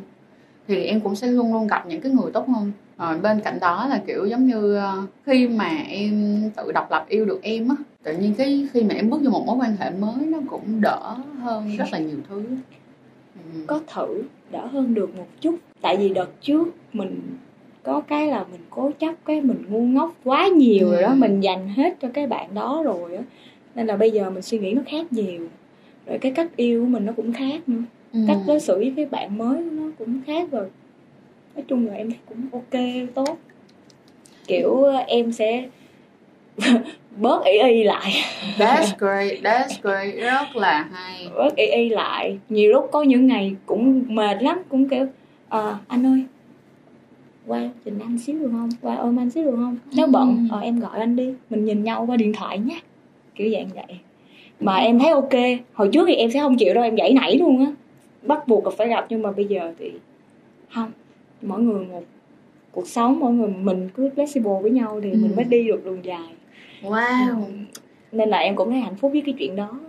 [0.69, 3.59] thì em cũng sẽ luôn luôn gặp những cái người tốt hơn Ờ, bên cạnh
[3.61, 7.69] đó là kiểu giống như ờ, khi mà em tự độc lập yêu được em
[7.69, 10.39] á tự nhiên cái khi mà em bước vô một mối quan hệ mới nó
[10.51, 12.45] cũng đỡ hơn rất là nhiều thứ
[13.35, 13.61] ừ.
[13.67, 17.21] có thử đỡ hơn được một chút tại vì đợt trước mình
[17.83, 21.15] có cái là mình cố chấp cái mình ngu ngốc quá nhiều rồi đó Ừ.
[21.15, 23.23] mình dành hết cho cái bạn đó rồi á
[23.75, 25.49] nên là bây giờ mình suy nghĩ nó khác nhiều
[26.07, 27.83] rồi cái cách yêu của mình nó cũng khác nữa
[28.13, 28.21] Ừ.
[28.29, 30.67] cách đối xử với cái bạn mới nó cũng khác rồi
[31.57, 32.81] nói chung là em thấy cũng ok
[33.15, 33.39] tốt.
[34.47, 35.69] Kiểu ờ, em sẽ
[37.21, 38.13] bớt ỷ y lại.
[38.59, 41.29] That's great, that's great, rất là hay.
[41.37, 42.39] bớt y y lại.
[42.49, 45.07] Nhiều lúc có những ngày cũng mệt lắm cũng kiểu
[45.49, 46.25] ờ anh ơi
[47.47, 48.69] qua trình anh xíu được không?
[48.83, 49.77] Qua ôm anh xíu được không?
[49.97, 50.55] Nếu bận Ừ.
[50.57, 52.81] ờ em gọi anh đi mình nhìn nhau qua điện thoại nhé
[53.35, 53.99] kiểu dạng vậy.
[54.61, 55.33] Mà em thấy ok.
[55.73, 57.73] Hồi trước thì em sẽ không chịu đâu em dãy nảy luôn á.
[58.23, 59.91] Bắt buộc là phải gặp nhưng mà bây giờ thì
[60.75, 60.91] không
[61.43, 62.05] mỗi người một
[62.73, 65.19] cuộc sống mỗi người mình cứ flexible với nhau thì ừ.
[65.23, 66.35] mình mới đi được đường dài
[66.83, 67.45] wow
[68.13, 69.81] nên là em cũng thấy hạnh phúc với cái chuyện đó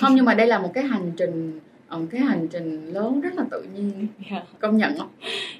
[0.00, 3.34] không nhưng mà đây là một cái hành trình một cái hành trình lớn rất
[3.34, 3.92] là tự nhiên
[4.30, 4.30] yeah.
[4.30, 4.58] Dạ.
[4.58, 5.08] công nhận không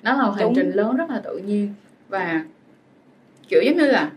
[0.03, 0.55] nó là một hành Đúng.
[0.55, 1.75] trình lớn rất là tự nhiên
[2.09, 2.45] và
[3.49, 4.11] kiểu giống như là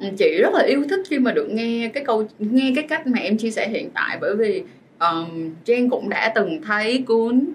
[0.00, 3.06] ừ, chị rất là yêu thích khi mà được nghe cái câu nghe cái cách
[3.06, 4.62] mà em chia sẻ hiện tại bởi vì
[4.98, 7.46] um, Jen cũng đã từng thấy cuốn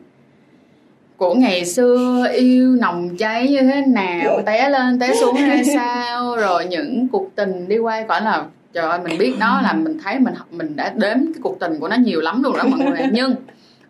[1.22, 6.36] của ngày xưa yêu nồng cháy như thế nào té lên té xuống ra sao
[6.36, 9.98] rồi những cuộc tình đi qua gọi là trời ơi mình biết nó là mình
[10.04, 12.80] thấy mình mình đã đếm cái cuộc tình của nó nhiều lắm luôn đó mọi
[12.80, 13.00] người.
[13.12, 13.36] Nhưng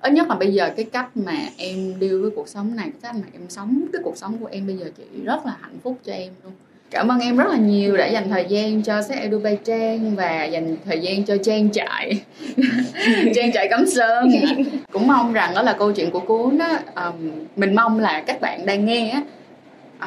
[0.02, 3.00] ít nhất là bây giờ cái cách mà em điêu với cuộc sống này cái
[3.02, 5.78] cách mà em sống cái cuộc sống của em bây giờ chị rất là hạnh
[5.84, 6.54] phúc cho em luôn
[6.92, 10.16] cảm ơn em rất là nhiều đã dành thời gian cho sách Edu Bay Trang
[10.16, 12.22] và dành thời gian cho Trang trại.
[13.36, 14.30] Trang trại cắm sơn
[14.92, 18.42] cũng mong rằng đó là câu chuyện của cuốn đó um, mình mong là các
[18.42, 19.22] bạn đang nghe á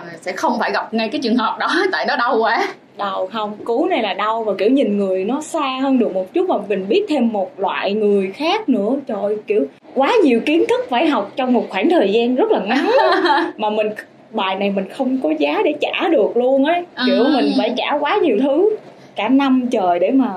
[0.01, 2.68] uh, sẽ không phải gặp ngay cái trường hợp đó tại nó đau quá.
[2.97, 3.57] Đau không?
[3.64, 6.57] Cú này là đau và kiểu nhìn người nó xa hơn được một chút mà
[6.68, 8.91] mình biết thêm một loại người khác nữa.
[9.07, 12.61] Trời kiểu quá nhiều kiến thức phải học trong một khoảng thời gian rất là
[12.64, 12.91] ngắn
[13.57, 13.87] mà mình
[14.35, 16.82] bài này mình không có giá để trả được luôn á.
[17.07, 17.30] Kiểu à.
[17.35, 18.76] mình phải trả quá nhiều thứ
[19.16, 20.32] cả năm trời để mà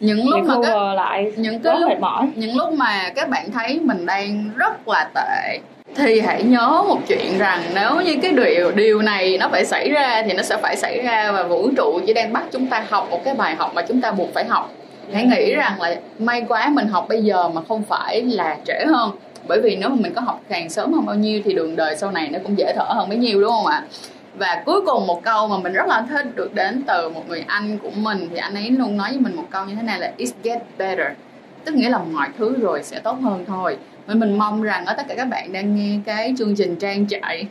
[0.00, 2.28] những lúc mà các, lại những cái lúc, mỏi.
[2.34, 5.58] những lúc mà các bạn thấy mình đang rất là tệ
[5.96, 9.90] thì hãy nhớ một chuyện rằng nếu như cái điều điều này nó phải xảy
[9.90, 12.84] ra thì nó sẽ phải xảy ra và vũ trụ chỉ đang bắt chúng ta
[12.88, 14.72] học một cái bài học mà chúng ta buộc phải học.
[15.12, 18.84] Hãy nghĩ rằng là may quá mình học bây giờ mà không phải là trễ
[18.86, 19.10] hơn
[19.48, 21.96] bởi vì nếu mà mình có học càng sớm hơn bao nhiêu thì đường đời
[21.96, 23.82] sau này nó cũng dễ thở hơn bấy nhiêu đúng không ạ?
[24.38, 27.44] Và cuối cùng một câu mà mình rất là thích được đến từ một người
[27.46, 30.00] anh của mình thì anh ấy luôn nói với mình một câu như thế này
[30.00, 31.06] là it get better.
[31.64, 33.76] Tức nghĩa là mọi thứ rồi sẽ tốt hơn thôi.
[34.08, 37.06] Nên mình mong rằng ở tất cả các bạn đang nghe cái chương trình trang
[37.06, 37.46] trại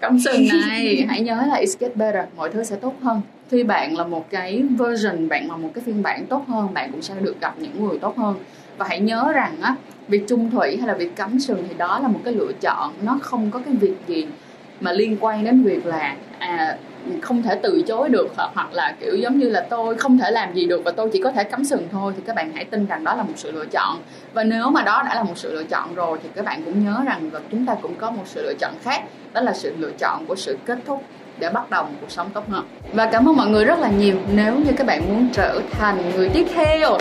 [0.00, 3.20] cắm sừng này hãy nhớ là it get better mọi thứ sẽ tốt hơn.
[3.50, 6.92] Khi bạn là một cái version bạn là một cái phiên bản tốt hơn bạn
[6.92, 8.34] cũng sẽ được gặp những người tốt hơn.
[8.78, 9.74] Và hãy nhớ rằng á
[10.10, 12.92] việc trung thủy hay là việc cắm sừng thì đó là một cái lựa chọn.
[13.02, 14.26] Nó không có cái việc gì
[14.80, 16.76] mà liên quan đến việc là à
[17.22, 20.54] không thể từ chối được hoặc là, kiểu, giống như là tôi không thể làm
[20.54, 22.86] gì được và tôi chỉ có thể cắm sừng thôi thì các bạn hãy tin
[22.86, 23.98] rằng đó là một sự lựa chọn.
[24.32, 26.84] Và nếu mà đó đã là một sự lựa chọn rồi thì các bạn cũng
[26.84, 29.02] nhớ rằng là chúng ta cũng có một sự lựa chọn khác,
[29.32, 31.02] đó là sự lựa chọn của sự kết thúc
[31.38, 32.64] để bắt đầu một cuộc sống tốt hơn.
[32.92, 34.16] Và cảm ơn mọi người rất là nhiều.
[34.34, 36.98] Nếu như các bạn muốn trở thành người tiếp theo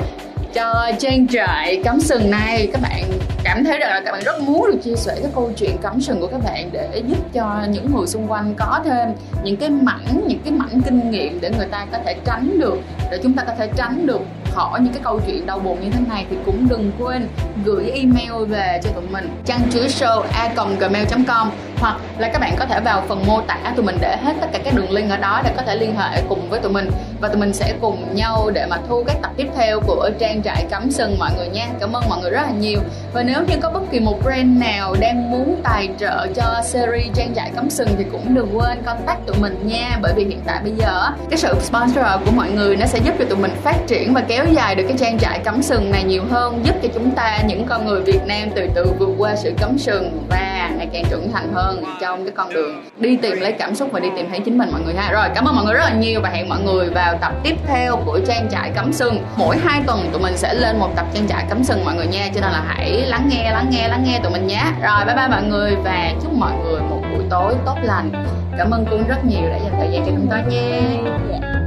[0.54, 2.70] cho trang trại cắm sừng này.
[2.74, 3.04] Các bạn
[3.44, 6.02] cảm thấy rằng là các bạn rất muốn được chia sẻ cái câu chuyện cắm
[6.02, 9.10] sừng của các bạn để giúp cho những người xung quanh có thêm
[9.44, 12.78] những cái mảnh, những cái mảnh kinh nghiệm để người ta có thể tránh được,
[13.12, 14.22] để chúng ta có thể tránh được
[14.56, 17.28] khỏi những cái câu chuyện đau buồn như thế này thì cũng đừng quên
[17.66, 19.30] gửi email về cho tụi mình.
[19.46, 23.42] Trang chứa show a gmail com hoặc là các bạn có thể vào phần mô
[23.42, 25.76] tả tụi mình để hết tất cả các đường link ở đó để có thể
[25.76, 26.90] liên hệ cùng với tụi mình.
[27.22, 30.44] Và tụi mình sẽ cùng nhau để mà thu các tập tiếp theo của trang
[30.44, 31.68] trại cắm sừng mọi người nha.
[31.80, 32.80] Cảm ơn mọi người rất là nhiều.
[33.14, 37.16] Và nếu như có bất kỳ một brand nào đang muốn tài trợ cho series
[37.16, 39.98] trang trại cắm sừng thì cũng đừng quên contact tụi mình nha.
[40.02, 43.14] Bởi vì hiện tại bây giờ cái sự sponsor của mọi người nó sẽ giúp
[43.20, 46.04] cho tụi mình phát triển và kéo dài được cái trang trại cấm sừng này
[46.04, 49.36] nhiều hơn, giúp cho chúng ta, những con người Việt Nam từ từ vượt qua
[49.36, 53.40] sự cấm sừng và ngày càng trưởng thành hơn trong cái con đường đi tìm
[53.40, 55.12] lấy cảm xúc và đi tìm thấy chính mình, mọi người ha.
[55.12, 57.56] Rồi, cảm ơn mọi người rất là nhiều và hẹn mọi người vào tập tiếp
[57.68, 59.24] theo của trang trại cấm sừng.
[59.36, 62.08] Mỗi hai tuần tụi mình sẽ lên một tập trang trại cấm sừng, mọi người
[62.08, 62.28] nha.
[62.36, 64.64] Cho nên là hãy lắng nghe lắng nghe lắng nghe tụi mình nhé.
[64.82, 68.12] Rồi, bye bye mọi người và chúc mọi người một buổi tối tốt lành.
[68.58, 70.80] Cảm ơn cưng rất nhiều đã dành thời gian cho chúng tôi nha.
[71.32, 71.59] Dạ.